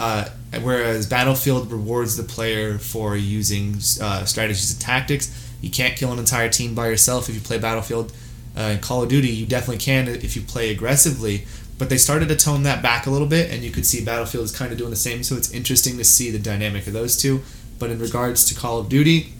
[0.00, 0.28] Uh,
[0.62, 5.48] whereas Battlefield rewards the player for using uh, strategies and tactics.
[5.60, 8.12] You can't kill an entire team by yourself if you play Battlefield.
[8.56, 11.44] Uh, Call of Duty, you definitely can if you play aggressively.
[11.78, 14.44] But they started to tone that back a little bit, and you could see Battlefield
[14.44, 15.22] is kind of doing the same.
[15.22, 17.42] So it's interesting to see the dynamic of those two.
[17.78, 19.34] But in regards to Call of Duty,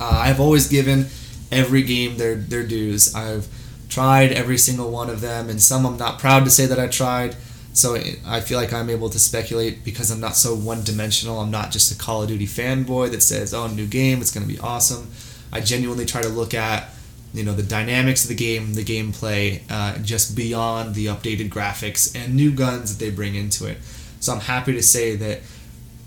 [0.00, 1.06] uh, I've always given
[1.50, 3.14] every game their their dues.
[3.14, 3.46] I've
[3.88, 6.88] tried every single one of them, and some I'm not proud to say that I
[6.88, 7.36] tried.
[7.78, 7.94] So
[8.26, 11.38] I feel like I'm able to speculate because I'm not so one dimensional.
[11.38, 14.44] I'm not just a Call of Duty fanboy that says, "Oh, new game, it's going
[14.44, 15.12] to be awesome."
[15.52, 16.88] I genuinely try to look at
[17.32, 22.12] you know the dynamics of the game, the gameplay, uh, just beyond the updated graphics
[22.16, 23.78] and new guns that they bring into it.
[24.18, 25.42] So I'm happy to say that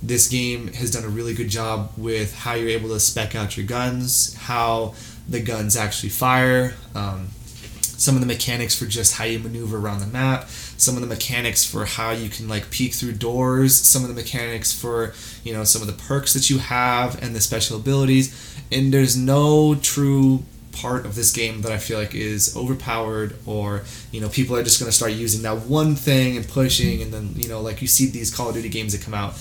[0.03, 3.55] this game has done a really good job with how you're able to spec out
[3.55, 4.93] your guns, how
[5.29, 7.29] the guns actually fire, um,
[7.81, 10.49] some of the mechanics for just how you maneuver around the map,
[10.81, 14.15] some of the mechanics for how you can like peek through doors, some of the
[14.15, 15.13] mechanics for
[15.43, 18.57] you know some of the perks that you have and the special abilities.
[18.71, 23.83] And there's no true part of this game that I feel like is overpowered or
[24.11, 27.13] you know people are just going to start using that one thing and pushing and
[27.13, 29.33] then you know like you see these Call of Duty games that come out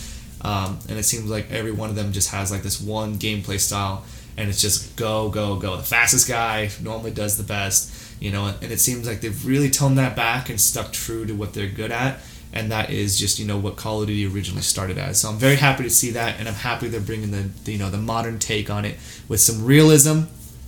[0.42, 3.60] um, and it seems like every one of them just has like this one gameplay
[3.60, 4.04] style
[4.36, 8.46] and it's just go go go the fastest guy normally does the best you know
[8.46, 11.68] and it seems like they've really toned that back and stuck true to what they're
[11.68, 12.20] good at
[12.52, 15.20] and that is just you know what Call of Duty originally started as.
[15.20, 17.78] So I'm very happy to see that, and I'm happy they're bringing the, the you
[17.78, 18.96] know the modern take on it
[19.28, 20.22] with some realism,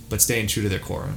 [0.09, 1.09] but staying true to their core.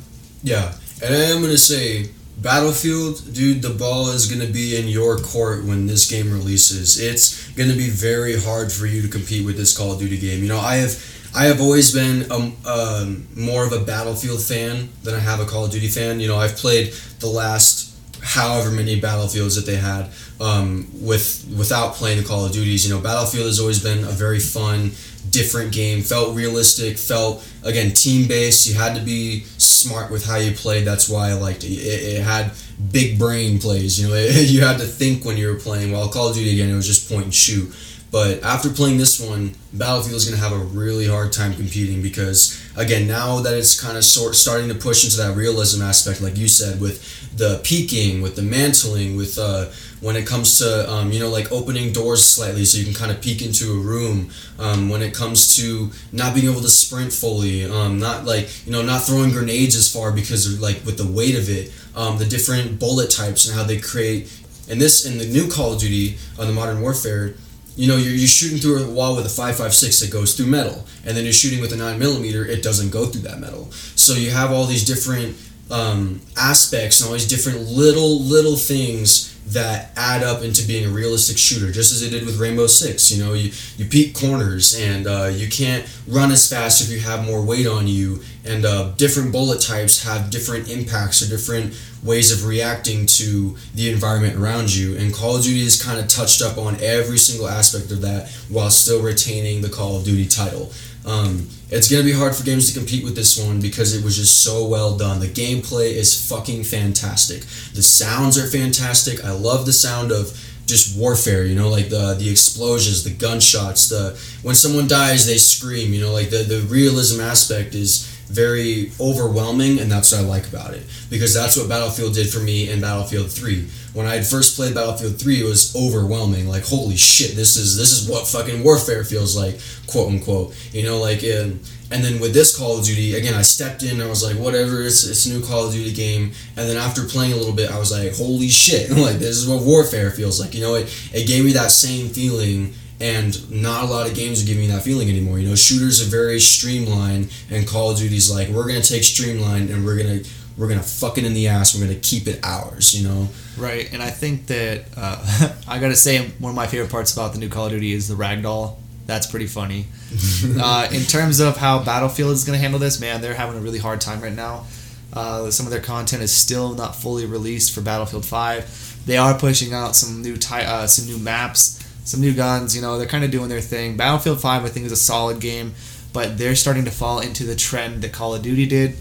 [0.43, 4.89] Yeah, and I am gonna say Battlefield, dude, the ball is going to be in
[4.89, 7.01] your court when this game releases.
[7.01, 10.19] It's going to be very hard for you to compete with this Call of Duty
[10.19, 10.43] game.
[10.43, 14.89] You know, I have I have always been a, um, more of a Battlefield fan
[15.03, 16.21] than I have a Call of Duty fan.
[16.21, 20.11] You know, I've played the last however many Battlefields that they had
[20.41, 22.87] um, with without playing the Call of Duties.
[22.87, 24.93] You know, Battlefield has always been a very fun,
[25.31, 26.03] different game.
[26.03, 26.99] Felt realistic.
[26.99, 28.67] Felt again team based.
[28.67, 30.85] You had to be smart with how you played.
[30.85, 31.73] That's why I liked it.
[31.73, 32.53] It, it had
[32.91, 34.01] big brain plays.
[34.01, 35.93] You know, it, you had to think when you were playing.
[35.93, 37.75] While Call of Duty again, it was just point and shoot.
[38.11, 42.03] But after playing this one, Battlefield is going to have a really hard time competing
[42.03, 46.21] because, again, now that it's kind of sort starting to push into that realism aspect,
[46.21, 49.67] like you said, with the peeking, with the mantling, with uh,
[50.01, 53.11] when it comes to um, you know like opening doors slightly so you can kind
[53.11, 54.31] of peek into a room.
[54.59, 58.73] Um, when it comes to not being able to sprint fully, um, not like you
[58.73, 62.25] know not throwing grenades as far because like with the weight of it, um, the
[62.25, 64.33] different bullet types and how they create.
[64.69, 67.35] And this in the new Call of Duty on the Modern Warfare
[67.77, 70.85] you know, you're, you're shooting through a wall with a 5.56 that goes through metal,
[71.05, 73.71] and then you're shooting with a 9 millimeter, it doesn't go through that metal.
[73.95, 75.37] So you have all these different
[75.71, 80.91] um, aspects and all these different little, little things that add up into being a
[80.91, 83.11] realistic shooter, just as it did with Rainbow Six.
[83.11, 87.01] You know, you, you peek corners and uh, you can't run as fast if you
[87.01, 91.75] have more weight on you, and uh, different bullet types have different impacts or different
[92.03, 94.97] ways of reacting to the environment around you.
[94.97, 98.29] And Call of Duty has kind of touched up on every single aspect of that
[98.49, 100.73] while still retaining the Call of Duty title.
[101.07, 104.17] Um, it's gonna be hard for games to compete with this one because it was
[104.17, 105.21] just so well done.
[105.21, 107.43] The gameplay is fucking fantastic.
[107.75, 109.25] The sounds are fantastic.
[109.25, 110.37] I love the sound of
[110.67, 111.45] just warfare.
[111.45, 115.93] You know, like the the explosions, the gunshots, the when someone dies they scream.
[115.93, 120.49] You know, like the the realism aspect is very overwhelming, and that's what I like
[120.49, 123.67] about it because that's what Battlefield did for me in Battlefield 3.
[123.95, 126.49] When I had first played Battlefield 3, it was overwhelming.
[126.49, 130.55] Like, holy shit, this is this is what fucking warfare feels like, quote unquote.
[130.73, 131.61] You know, like in,
[131.91, 134.01] and then with this Call of Duty, again, I stepped in.
[134.01, 136.33] I was like, whatever, it's, it's a new Call of Duty game.
[136.57, 139.49] And then after playing a little bit, I was like, holy shit, like this is
[139.49, 140.55] what warfare feels like.
[140.55, 144.43] You know, it it gave me that same feeling and not a lot of games
[144.43, 145.39] are giving me that feeling anymore.
[145.39, 149.71] You know, shooters are very streamlined, and Call of Duty's like we're gonna take streamlined
[149.71, 150.21] and we're gonna
[150.57, 151.75] we're gonna fuck it in the ass.
[151.75, 152.99] We're gonna keep it ours.
[152.99, 153.29] You know.
[153.57, 157.33] Right, and I think that uh, I gotta say one of my favorite parts about
[157.33, 158.77] the new Call of Duty is the ragdoll.
[159.07, 159.87] That's pretty funny.
[160.61, 163.79] uh, in terms of how Battlefield is gonna handle this, man, they're having a really
[163.79, 164.67] hard time right now.
[165.13, 169.03] Uh, some of their content is still not fully released for Battlefield Five.
[169.07, 172.75] They are pushing out some new ty- uh, some new maps some new guns.
[172.75, 173.97] You know, they're kind of doing their thing.
[173.97, 175.75] Battlefield 5, I think, is a solid game,
[176.13, 178.97] but they're starting to fall into the trend that Call of Duty did,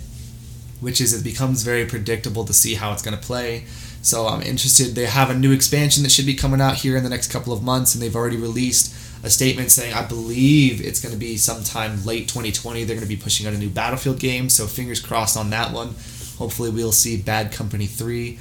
[0.81, 3.65] which is it becomes very predictable to see how it's going to play.
[4.01, 4.93] So I'm interested.
[4.93, 7.53] They have a new expansion that should be coming out here in the next couple
[7.53, 8.93] of months, and they've already released
[9.23, 12.83] a statement saying, I believe it's going to be sometime late 2020.
[12.83, 15.71] They're going to be pushing out a new Battlefield game, so fingers crossed on that
[15.71, 15.95] one.
[16.37, 18.37] Hopefully, we'll see Bad Company 3.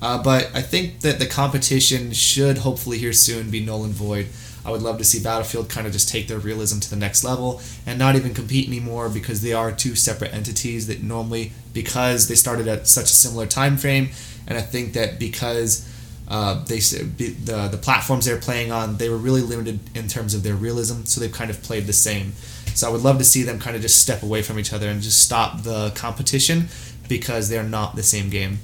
[0.00, 4.28] Uh, but I think that the competition should hopefully here soon be null and void.
[4.64, 7.24] I would love to see Battlefield kind of just take their realism to the next
[7.24, 12.28] level and not even compete anymore because they are two separate entities that normally because
[12.28, 14.10] they started at such a similar time frame
[14.46, 15.88] and I think that because
[16.28, 20.42] uh, they the the platforms they're playing on they were really limited in terms of
[20.42, 22.32] their realism so they've kind of played the same
[22.74, 24.88] so I would love to see them kind of just step away from each other
[24.88, 26.68] and just stop the competition
[27.08, 28.58] because they're not the same game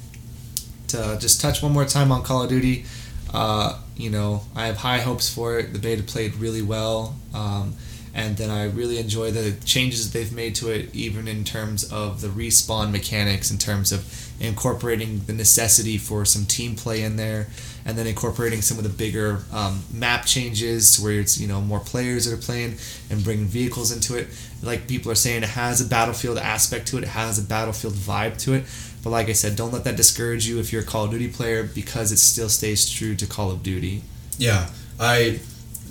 [0.89, 2.85] to just touch one more time on Call of Duty.
[3.33, 5.73] Uh, you know, I have high hopes for it.
[5.73, 7.15] The beta played really well.
[7.33, 7.75] Um,
[8.15, 12.21] and then I really enjoy the changes they've made to it, even in terms of
[12.21, 14.05] the respawn mechanics, in terms of
[14.39, 17.47] incorporating the necessity for some team play in there,
[17.85, 21.59] and then incorporating some of the bigger um, map changes to where it's you know
[21.59, 22.77] more players that are playing
[23.09, 24.27] and bringing vehicles into it.
[24.63, 27.95] Like people are saying, it has a battlefield aspect to it, it has a battlefield
[27.95, 28.63] vibe to it.
[29.05, 31.27] But like I said, don't let that discourage you if you're a Call of Duty
[31.27, 34.01] player because it still stays true to Call of Duty.
[34.39, 35.41] Yeah, I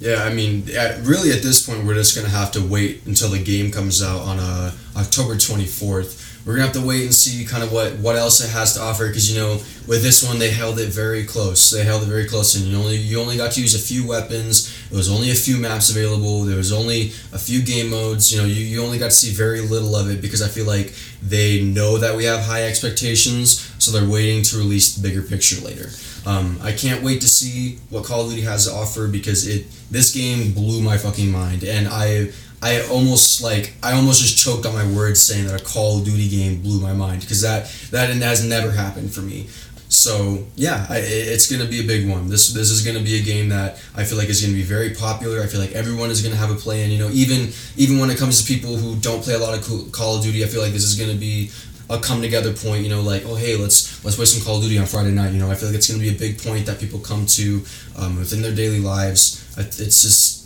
[0.04, 0.66] yeah, I mean,
[1.02, 4.20] really at this point, we're just gonna have to wait until the game comes out
[4.20, 6.20] on uh, October twenty fourth.
[6.44, 8.82] We're gonna have to wait and see kind of what what else it has to
[8.82, 9.54] offer because you know
[9.88, 11.70] with this one they held it very close.
[11.70, 14.06] They held it very close, and you only you only got to use a few
[14.06, 14.76] weapons.
[14.90, 16.42] It was only a few maps available.
[16.42, 18.30] There was only a few game modes.
[18.30, 20.66] You know, you, you only got to see very little of it because I feel
[20.66, 20.92] like
[21.22, 25.64] they know that we have high expectations, so they're waiting to release the bigger picture
[25.64, 25.88] later.
[26.26, 29.66] Um, I can't wait to see what Call of Duty has to offer because it
[29.90, 32.30] this game blew my fucking mind, and I
[32.62, 36.04] I almost like I almost just choked on my words saying that a Call of
[36.04, 39.48] Duty game blew my mind because that that has never happened for me.
[39.88, 42.28] So yeah, I, it's gonna be a big one.
[42.28, 44.90] This this is gonna be a game that I feel like is gonna be very
[44.94, 45.42] popular.
[45.42, 48.10] I feel like everyone is gonna have a play, and you know, even even when
[48.10, 50.62] it comes to people who don't play a lot of Call of Duty, I feel
[50.62, 51.50] like this is gonna be
[51.90, 52.84] a come together point.
[52.84, 55.32] You know, like oh hey, let's let's play some Call of Duty on Friday night.
[55.32, 57.64] You know, I feel like it's gonna be a big point that people come to
[57.98, 59.40] um, within their daily lives.
[59.58, 60.44] It's just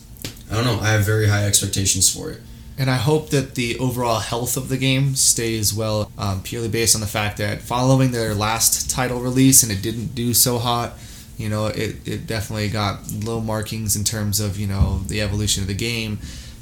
[0.51, 0.81] I don't know.
[0.81, 2.41] I have very high expectations for it.
[2.79, 6.95] And I hope that the overall health of the game stays well, um, purely based
[6.95, 10.93] on the fact that following their last title release and it didn't do so hot,
[11.37, 15.63] you know, it, it definitely got low markings in terms of, you know, the evolution
[15.63, 16.21] of the game.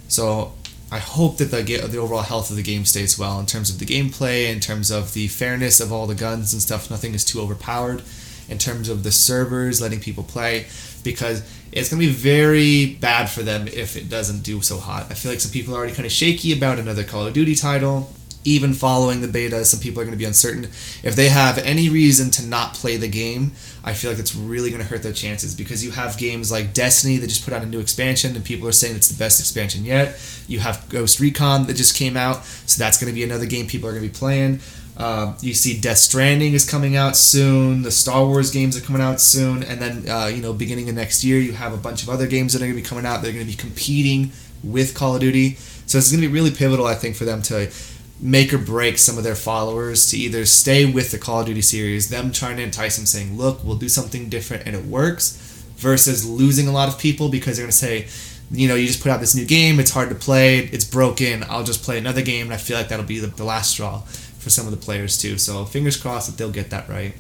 [0.09, 0.55] So
[0.91, 3.79] I hope that the, the overall health of the game stays well in terms of
[3.79, 6.91] the gameplay, in terms of the fairness of all the guns and stuff.
[6.91, 8.03] Nothing is too overpowered.
[8.49, 10.67] In terms of the servers, letting people play
[11.03, 15.07] because it's going to be very bad for them if it doesn't do so hot.
[15.11, 17.57] I feel like some people are already kind of shaky about another Call of Duty
[17.57, 18.09] title.
[18.47, 20.65] Even following the beta, some people are going to be uncertain.
[21.03, 24.71] If they have any reason to not play the game, I feel like it's really
[24.71, 27.63] going to hurt their chances because you have games like Destiny that just put out
[27.63, 30.17] a new expansion and people are saying it's the best expansion yet.
[30.47, 33.67] You have Ghost Recon that just came out, so that's going to be another game
[33.67, 34.61] people are going to be playing.
[34.97, 37.83] Uh, you see Death Stranding is coming out soon.
[37.83, 40.95] The Star Wars games are coming out soon, and then uh, you know beginning of
[40.95, 43.05] next year you have a bunch of other games that are going to be coming
[43.05, 43.23] out.
[43.23, 44.31] They're going to be competing
[44.63, 47.43] with Call of Duty, so it's going to be really pivotal, I think, for them
[47.43, 47.71] to
[48.21, 51.63] make or break some of their followers to either stay with the Call of Duty
[51.63, 55.39] series, them trying to entice them, saying, "Look, we'll do something different and it works,"
[55.77, 58.07] versus losing a lot of people because they're going to say.
[58.49, 59.81] You know, you just put out this new game.
[59.81, 60.59] It's hard to play.
[60.59, 61.45] It's broken.
[61.49, 64.03] I'll just play another game, and I feel like that'll be the, the last straw
[64.03, 65.37] for some of the players too.
[65.37, 67.13] So fingers crossed that they'll get that right.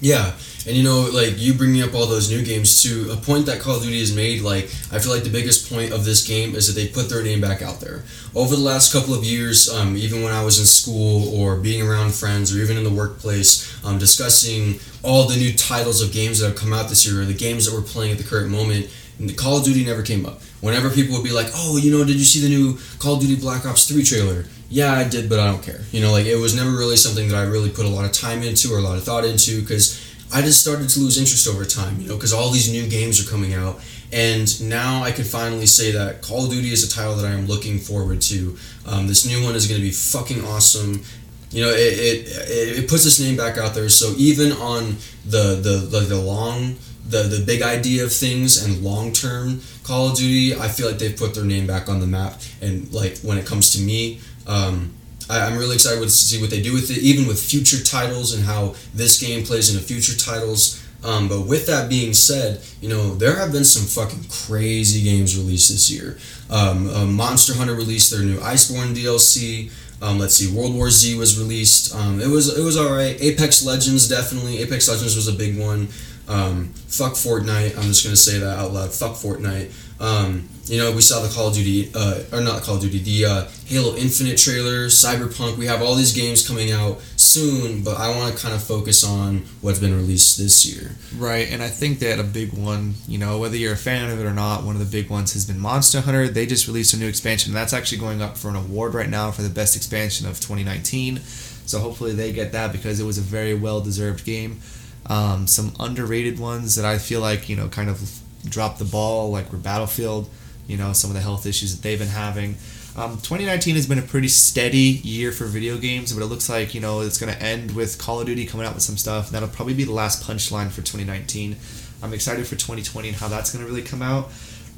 [0.00, 0.32] Yeah,
[0.66, 3.60] and you know, like you bringing up all those new games to A point that
[3.60, 6.54] Call of Duty has made, like I feel like the biggest point of this game
[6.54, 8.02] is that they put their name back out there.
[8.34, 11.86] Over the last couple of years, um, even when I was in school or being
[11.86, 16.40] around friends or even in the workplace, um, discussing all the new titles of games
[16.40, 18.50] that have come out this year or the games that we're playing at the current
[18.50, 20.42] moment, the Call of Duty never came up.
[20.60, 23.20] Whenever people would be like, "Oh, you know, did you see the new Call of
[23.20, 25.80] Duty Black Ops 3 trailer?" Yeah, I did, but I don't care.
[25.92, 28.12] You know, like it was never really something that I really put a lot of
[28.12, 30.02] time into or a lot of thought into because
[30.32, 33.24] I just started to lose interest over time, you know, because all these new games
[33.24, 33.80] are coming out.
[34.12, 37.34] And now I can finally say that Call of Duty is a title that I
[37.34, 38.56] am looking forward to.
[38.86, 41.02] Um, this new one is going to be fucking awesome.
[41.50, 43.88] You know, it, it, it puts its name back out there.
[43.88, 46.76] So even on the, the, the, the long
[47.08, 50.98] the the big idea of things and long term Call of Duty, I feel like
[50.98, 52.40] they've put their name back on the map.
[52.60, 54.94] And like when it comes to me, um,
[55.28, 58.34] I, am really excited to see what they do with it, even with future titles
[58.34, 60.82] and how this game plays into future titles.
[61.04, 65.36] Um, but with that being said, you know there have been some fucking crazy games
[65.36, 66.18] released this year.
[66.50, 69.70] Um, uh, Monster Hunter released their new Iceborne DLC.
[70.02, 71.94] Um, let's see, World War Z was released.
[71.94, 73.16] Um, it was it was all right.
[73.20, 74.58] Apex Legends definitely.
[74.58, 75.88] Apex Legends was a big one.
[76.28, 77.76] Um, fuck Fortnite.
[77.76, 78.92] I'm just gonna say that out loud.
[78.92, 79.70] Fuck Fortnite.
[79.98, 82.98] Um, you know, we saw the Call of Duty, uh, or not Call of Duty,
[82.98, 85.56] the uh, Halo Infinite trailer, Cyberpunk.
[85.56, 89.04] We have all these games coming out soon, but I want to kind of focus
[89.04, 90.96] on what's been released this year.
[91.16, 94.18] Right, and I think that a big one, you know, whether you're a fan of
[94.18, 96.28] it or not, one of the big ones has been Monster Hunter.
[96.28, 99.08] They just released a new expansion, and that's actually going up for an award right
[99.08, 101.20] now for the best expansion of 2019.
[101.66, 104.60] So hopefully they get that because it was a very well deserved game.
[105.08, 109.30] Um, some underrated ones that I feel like, you know, kind of dropped the ball,
[109.30, 110.28] like we're Battlefield
[110.66, 112.56] you know some of the health issues that they've been having.
[112.96, 116.74] Um, 2019 has been a pretty steady year for video games, but it looks like
[116.74, 119.30] you know it's going to end with Call of Duty coming out with some stuff.
[119.30, 121.56] That'll probably be the last punchline for 2019.
[122.02, 124.30] I'm excited for 2020 and how that's going to really come out.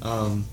[0.02, 0.46] Um,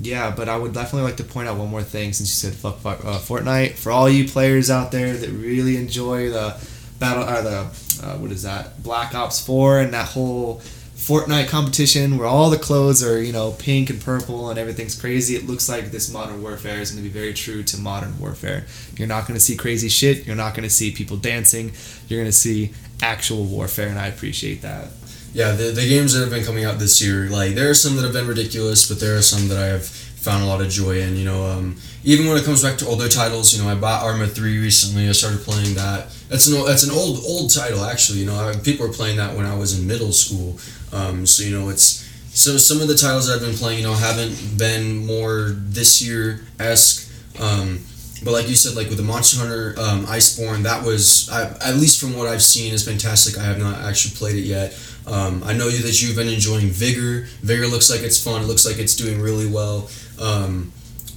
[0.00, 2.58] yeah, but I would definitely like to point out one more thing since you said
[2.58, 3.72] fuck, fuck uh, Fortnite.
[3.72, 6.56] For all you players out there that really enjoy the
[6.98, 7.58] battle, or the
[8.02, 10.62] uh, what is that Black Ops 4 and that whole
[11.02, 15.34] Fortnite competition where all the clothes are, you know, pink and purple and everything's crazy.
[15.34, 18.66] It looks like this modern warfare is going to be very true to modern warfare.
[18.96, 20.24] You're not going to see crazy shit.
[20.24, 21.72] You're not going to see people dancing.
[22.06, 22.70] You're going to see
[23.02, 24.90] actual warfare, and I appreciate that.
[25.34, 27.96] Yeah, the, the games that have been coming out this year, like, there are some
[27.96, 29.84] that have been ridiculous, but there are some that I have
[30.22, 31.16] found a lot of joy in.
[31.16, 34.04] You know, um, even when it comes back to older titles, you know, I bought
[34.04, 35.08] Arma three recently.
[35.08, 36.14] I started playing that.
[36.28, 38.20] That's an that's an old old title actually.
[38.20, 40.58] You know, I, people were playing that when I was in middle school.
[40.92, 42.02] Um, so you know, it's
[42.34, 46.00] so some of the titles that I've been playing, you know, haven't been more this
[46.00, 47.10] year esque.
[47.40, 47.80] Um,
[48.24, 51.76] but like you said, like with the Monster Hunter um, Iceborne, that was I, at
[51.76, 53.38] least from what I've seen is fantastic.
[53.38, 54.78] I have not actually played it yet.
[55.06, 57.26] Um, I know that you've been enjoying Vigor.
[57.42, 58.42] Vigor looks like it's fun.
[58.42, 59.90] It looks like it's doing really well.
[60.20, 60.72] Um,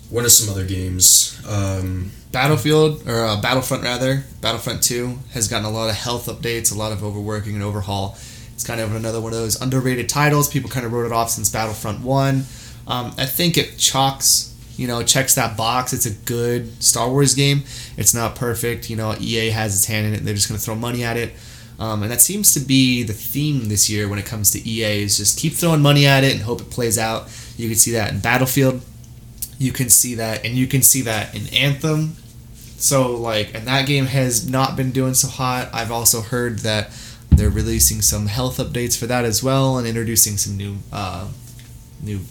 [0.09, 1.39] what are some other games?
[1.47, 6.73] Um, Battlefield or uh, Battlefront rather, Battlefront Two has gotten a lot of health updates,
[6.73, 8.17] a lot of overworking and overhaul.
[8.55, 10.49] It's kind of another one of those underrated titles.
[10.49, 12.45] People kind of wrote it off since Battlefront One.
[12.87, 15.91] Um, I think it chalks, you know, checks that box.
[15.91, 17.63] It's a good Star Wars game.
[17.97, 18.89] It's not perfect.
[18.89, 20.23] You know, EA has its hand in it.
[20.23, 21.33] They're just going to throw money at it.
[21.77, 25.03] Um, and that seems to be the theme this year when it comes to EA
[25.03, 27.27] is just keep throwing money at it and hope it plays out.
[27.57, 28.81] You can see that in Battlefield.
[29.57, 32.15] You can see that, and you can see that in Anthem.
[32.77, 35.69] So like, and that game has not been doing so hot.
[35.73, 36.91] I've also heard that
[37.37, 41.27] they're releasing some health updates for that as well, and introducing some new, uh,
[42.01, 42.21] new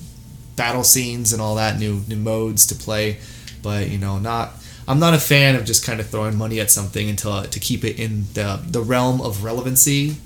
[0.56, 3.18] battle scenes and all that, new new modes to play.
[3.62, 4.52] But you know, not.
[4.86, 7.84] I'm not a fan of just kind of throwing money at something until to keep
[7.84, 10.16] it in the the realm of relevancy.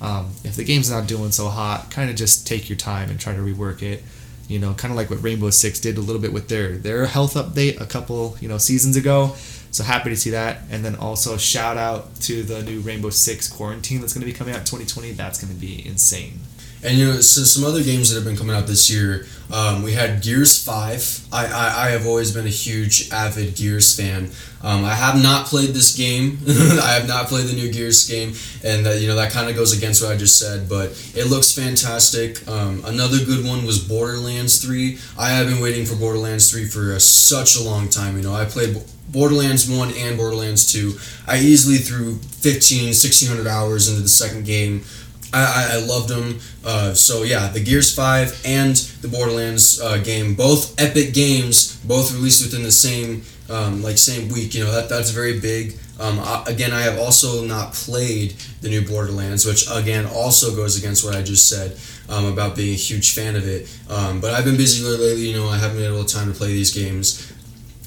[0.00, 3.18] Um, if the game's not doing so hot, kind of just take your time and
[3.18, 4.04] try to rework it.
[4.46, 7.06] You know, kind of like what Rainbow Six did a little bit with their their
[7.06, 9.34] health update a couple you know seasons ago.
[9.74, 10.58] So happy to see that.
[10.70, 14.32] And then also shout out to the new Rainbow Six Quarantine that's going to be
[14.32, 15.10] coming out in 2020.
[15.12, 16.38] That's going to be insane.
[16.84, 19.26] And you know, so some other games that have been coming out this year.
[19.52, 21.26] Um, we had Gears Five.
[21.32, 24.30] I, I, I have always been a huge avid Gears fan.
[24.62, 26.38] Um, I have not played this game.
[26.48, 29.56] I have not played the new Gears game, and that you know that kind of
[29.56, 30.68] goes against what I just said.
[30.68, 32.46] But it looks fantastic.
[32.46, 34.98] Um, another good one was Borderlands Three.
[35.18, 38.16] I have been waiting for Borderlands Three for a, such a long time.
[38.16, 38.76] You know, I played
[39.08, 40.98] Borderlands 1 and Borderlands 2.
[41.26, 44.84] I easily threw 15, 1600 hours into the second game.
[45.32, 46.38] I, I, loved them.
[46.64, 52.12] Uh, so yeah, the Gears Five and the Borderlands uh, game, both epic games, both
[52.12, 54.54] released within the same um, like same week.
[54.54, 55.76] You know that that's very big.
[55.98, 60.78] Um, I, again, I have also not played the new Borderlands, which again also goes
[60.78, 61.76] against what I just said
[62.08, 63.68] um, about being a huge fan of it.
[63.88, 65.28] Um, but I've been busy lately.
[65.28, 67.32] You know, I haven't had a little time to play these games.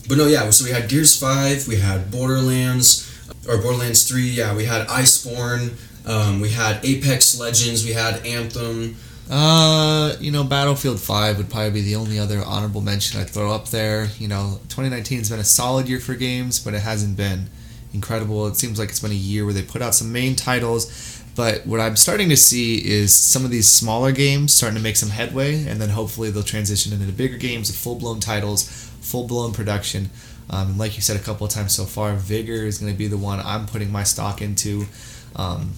[0.07, 0.49] But no, yeah.
[0.49, 3.03] So we had Gears Five, we had Borderlands,
[3.47, 4.29] or Borderlands Three.
[4.29, 5.73] Yeah, we had Iceborne.
[6.07, 7.85] Um, we had Apex Legends.
[7.85, 8.95] We had Anthem.
[9.29, 13.51] Uh, you know, Battlefield 5 would probably be the only other honorable mention I'd throw
[13.51, 14.07] up there.
[14.17, 17.49] You know, 2019 has been a solid year for games, but it hasn't been
[17.93, 18.47] incredible.
[18.47, 21.67] It seems like it's been a year where they put out some main titles, but
[21.67, 25.09] what I'm starting to see is some of these smaller games starting to make some
[25.09, 29.53] headway, and then hopefully they'll transition into bigger games, with full blown titles, full blown
[29.53, 30.09] production.
[30.49, 32.97] Um, and like you said a couple of times so far, Vigor is going to
[32.97, 34.85] be the one I'm putting my stock into.
[35.35, 35.73] Um,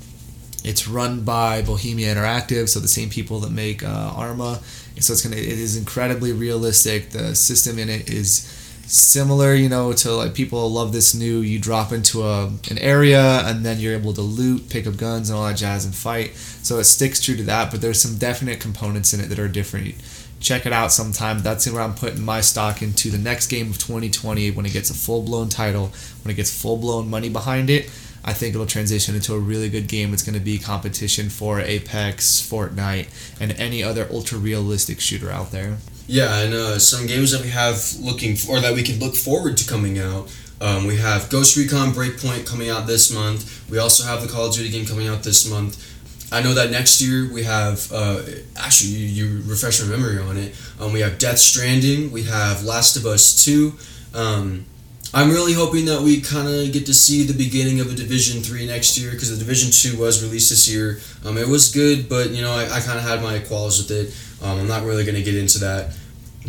[0.63, 4.59] it's run by Bohemia Interactive, so the same people that make uh, Arma.
[4.99, 7.11] So it's gonna it is incredibly realistic.
[7.11, 8.41] The system in it is
[8.86, 11.39] similar, you know, to like people love this new.
[11.39, 15.30] You drop into a an area and then you're able to loot, pick up guns
[15.30, 16.36] and all that jazz and fight.
[16.36, 19.47] So it sticks true to that, but there's some definite components in it that are
[19.47, 19.95] different.
[20.40, 21.40] Check it out sometime.
[21.40, 24.90] That's where I'm putting my stock into the next game of 2020 when it gets
[24.90, 25.92] a full blown title,
[26.24, 27.90] when it gets full blown money behind it.
[28.24, 30.14] I think it'll transition into a really good game.
[30.14, 33.08] It's going to be competition for Apex, Fortnite,
[33.40, 35.78] and any other ultra realistic shooter out there.
[36.08, 39.16] Yeah, and uh, some games that we have looking for, or that we can look
[39.16, 40.36] forward to coming out.
[40.61, 43.70] Um, we have Ghost Recon Breakpoint coming out this month.
[43.70, 45.89] We also have the Call of Duty game coming out this month.
[46.31, 48.22] I know that next year we have, uh,
[48.56, 50.56] actually, you, you refresh my memory on it.
[50.80, 53.73] Um, we have Death Stranding, we have Last of Us 2.
[54.14, 54.65] Um,
[55.11, 58.43] I'm really hoping that we kind of get to see the beginning of a Division
[58.43, 60.99] Three next year because the Division Two was released this year.
[61.26, 63.89] Um, it was good, but you know I, I kind of had my qualms with
[63.89, 64.45] it.
[64.45, 65.95] Um, I'm not really going to get into that.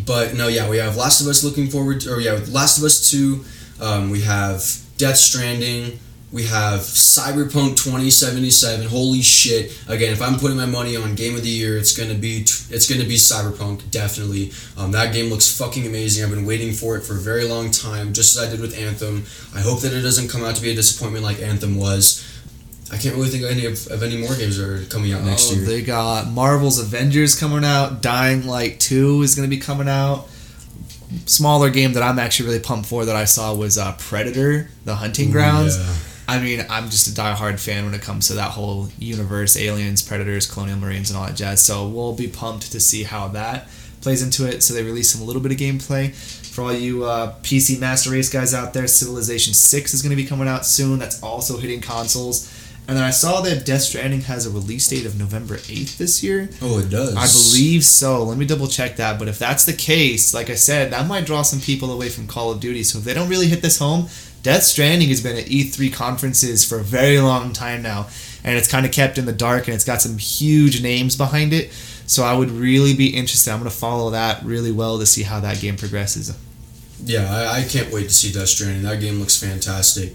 [0.04, 2.84] But no, yeah, we have Last of Us looking forward to, or yeah, Last of
[2.84, 3.44] Us Two.
[3.80, 4.62] Um, we have
[4.98, 5.98] Death Stranding.
[6.32, 8.86] We have Cyberpunk 2077.
[8.86, 9.76] Holy shit!
[9.88, 12.88] Again, if I'm putting my money on Game of the Year, it's gonna be it's
[12.88, 14.52] gonna be Cyberpunk definitely.
[14.76, 16.22] Um, that game looks fucking amazing.
[16.22, 18.78] I've been waiting for it for a very long time, just as I did with
[18.78, 19.24] Anthem.
[19.56, 22.24] I hope that it doesn't come out to be a disappointment like Anthem was.
[22.92, 25.24] I can't really think of any of, of any more games that are coming out
[25.24, 25.64] next oh, year.
[25.64, 28.02] They got Marvel's Avengers coming out.
[28.02, 30.28] Dying Light Two is going to be coming out.
[31.26, 34.94] Smaller game that I'm actually really pumped for that I saw was uh, Predator: The
[34.94, 35.76] Hunting Grounds.
[35.76, 39.56] Yeah I mean, I'm just a diehard fan when it comes to that whole universe,
[39.56, 41.60] aliens, predators, colonial marines, and all that jazz.
[41.60, 43.68] So we'll be pumped to see how that
[44.00, 44.62] plays into it.
[44.62, 48.10] So they released some a little bit of gameplay for all you uh, PC Master
[48.10, 48.86] Race guys out there.
[48.86, 51.00] Civilization Six is going to be coming out soon.
[51.00, 52.48] That's also hitting consoles.
[52.86, 56.22] And then I saw that Death Stranding has a release date of November 8th this
[56.22, 56.48] year.
[56.62, 57.14] Oh, it does.
[57.14, 58.22] I believe so.
[58.24, 59.18] Let me double check that.
[59.18, 62.26] But if that's the case, like I said, that might draw some people away from
[62.26, 62.82] Call of Duty.
[62.84, 64.08] So if they don't really hit this home,
[64.42, 68.08] Death Stranding has been at E3 conferences for a very long time now.
[68.42, 71.52] and it's kind of kept in the dark, and it's got some huge names behind
[71.52, 71.70] it.
[72.06, 73.50] So I would really be interested.
[73.52, 76.36] I'm going to follow that really well to see how that game progresses.
[77.04, 78.82] Yeah, I, I can't wait to see Death Stranding.
[78.82, 80.14] That game looks fantastic.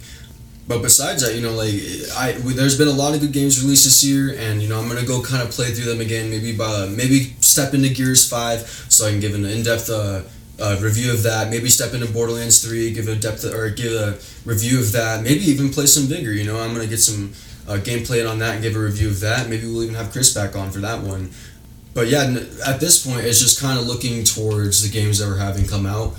[0.67, 1.75] But besides that, you know, like
[2.17, 4.87] I, there's been a lot of good games released this year, and you know, I'm
[4.87, 6.31] gonna go kind of play through them again.
[6.31, 10.21] Maybe by maybe step into Gears Five, so I can give an in-depth uh,
[10.59, 11.49] uh, review of that.
[11.49, 14.11] Maybe step into Borderlands Three, give a depth or give a
[14.45, 15.23] review of that.
[15.23, 16.31] Maybe even play some Vigor.
[16.31, 17.33] You know, I'm gonna get some
[17.67, 19.49] uh, gameplay on that and give a review of that.
[19.49, 21.31] Maybe we'll even have Chris back on for that one.
[21.93, 22.23] But yeah,
[22.67, 25.85] at this point, it's just kind of looking towards the games that we're having come
[25.85, 26.15] out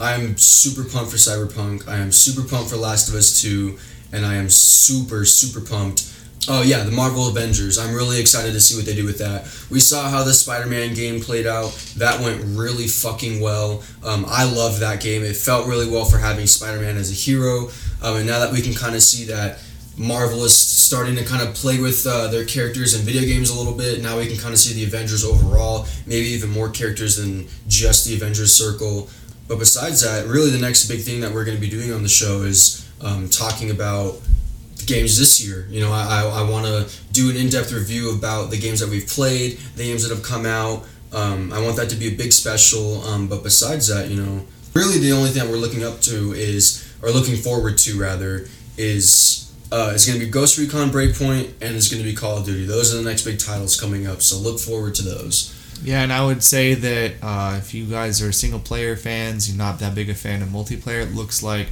[0.00, 1.88] I'm super pumped for Cyberpunk.
[1.88, 3.76] I am super pumped for Last of Us 2,
[4.12, 6.02] and I am super super pumped.
[6.46, 7.78] Oh yeah, the Marvel Avengers.
[7.78, 9.44] I'm really excited to see what they do with that.
[9.70, 11.72] We saw how the Spider-Man game played out.
[11.96, 13.82] That went really fucking well.
[14.04, 15.24] Um, I loved that game.
[15.24, 17.70] It felt really well for having Spider-Man as a hero.
[18.02, 19.58] Um, and now that we can kind of see that
[19.98, 23.58] Marvel is starting to kind of play with uh, their characters in video games a
[23.58, 24.00] little bit.
[24.00, 28.06] Now we can kind of see the Avengers overall, maybe even more characters than just
[28.06, 29.10] the Avengers Circle.
[29.48, 32.02] But besides that, really the next big thing that we're going to be doing on
[32.02, 34.20] the show is um, talking about
[34.86, 35.66] games this year.
[35.68, 38.80] You know, I, I, I want to do an in depth review about the games
[38.80, 40.84] that we've played, the games that have come out.
[41.12, 43.02] Um, I want that to be a big special.
[43.02, 46.84] Um, but besides that, you know, really the only thing we're looking up to is,
[47.02, 48.46] or looking forward to rather,
[48.76, 52.38] is uh, it's going to be Ghost Recon Breakpoint and it's going to be Call
[52.38, 52.64] of Duty.
[52.64, 54.22] Those are the next big titles coming up.
[54.22, 55.54] So look forward to those.
[55.82, 59.56] Yeah, and I would say that uh, if you guys are single player fans, you're
[59.56, 61.02] not that big a fan of multiplayer.
[61.02, 61.68] It looks like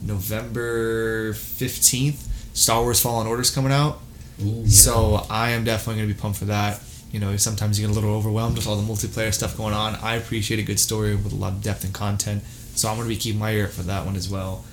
[0.00, 4.00] November fifteenth, Star Wars Fallen Order is coming out.
[4.40, 4.66] Ooh, yeah.
[4.66, 6.80] So I am definitely going to be pumped for that.
[7.10, 9.96] You know, sometimes you get a little overwhelmed with all the multiplayer stuff going on.
[9.96, 12.42] I appreciate a good story with a lot of depth and content,
[12.74, 14.64] so I'm going to be keeping my ear for that one as well.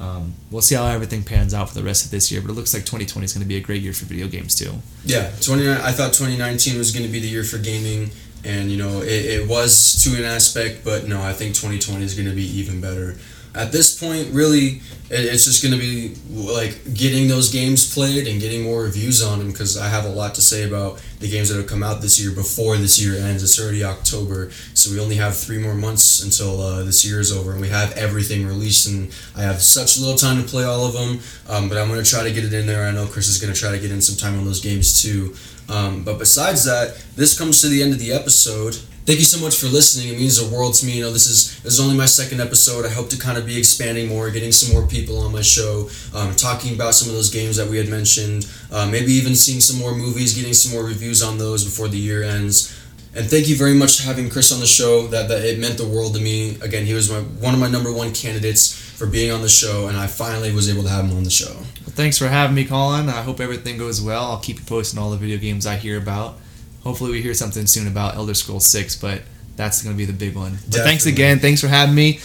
[0.00, 2.54] Um, we'll see how everything pans out for the rest of this year, but it
[2.54, 4.72] looks like 2020 is going to be a great year for video games too.
[5.04, 5.70] Yeah, 20.
[5.70, 8.10] I thought 2019 was going to be the year for gaming
[8.44, 12.14] and you know it, it was to an aspect but no i think 2020 is
[12.14, 13.16] going to be even better
[13.54, 18.40] at this point really it's just going to be like getting those games played and
[18.40, 21.48] getting more reviews on them because i have a lot to say about the games
[21.48, 23.42] that have come out this year before this year ends.
[23.42, 27.30] It's already october so we only have three more months until uh, this year is
[27.30, 30.86] over and we have everything released and i have such little time to play all
[30.86, 32.86] of them um, but i'm going to try to get it in there.
[32.86, 35.02] I know chris is going to try to get in some time on those games
[35.02, 35.34] too.
[35.68, 38.78] Um, but besides that, this comes to the end of the episode.
[39.06, 40.14] Thank you so much for listening.
[40.14, 40.92] It means the world to me.
[40.92, 42.86] You know, this is this is only my second episode.
[42.86, 45.90] I hope to kind of be expanding more, getting some more people on my show,
[46.14, 48.48] um, talking about some of those games that we had mentioned.
[48.72, 51.98] Uh, maybe even seeing some more movies, getting some more reviews on those before the
[51.98, 52.74] year ends.
[53.14, 55.06] And thank you very much for having Chris on the show.
[55.08, 56.56] That, that it meant the world to me.
[56.62, 59.88] Again, he was my one of my number one candidates for being on the show,
[59.88, 61.52] and I finally was able to have him on the show.
[61.52, 63.10] Well, thanks for having me, Colin.
[63.10, 64.24] I hope everything goes well.
[64.30, 66.38] I'll keep you posting all the video games I hear about.
[66.84, 69.22] Hopefully, we hear something soon about Elder Scrolls Six, but
[69.56, 70.58] that's going to be the big one.
[70.70, 71.38] But thanks again.
[71.38, 72.20] Thanks for having me.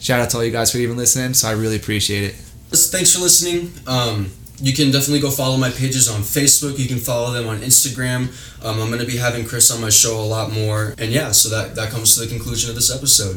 [0.00, 1.34] Shout out to all you guys for even listening.
[1.34, 2.34] So I really appreciate it.
[2.70, 3.72] Thanks for listening.
[3.86, 4.30] Um,
[4.60, 6.78] you can definitely go follow my pages on Facebook.
[6.78, 8.28] You can follow them on Instagram.
[8.64, 10.94] Um, I'm going to be having Chris on my show a lot more.
[10.98, 13.36] And yeah, so that, that comes to the conclusion of this episode.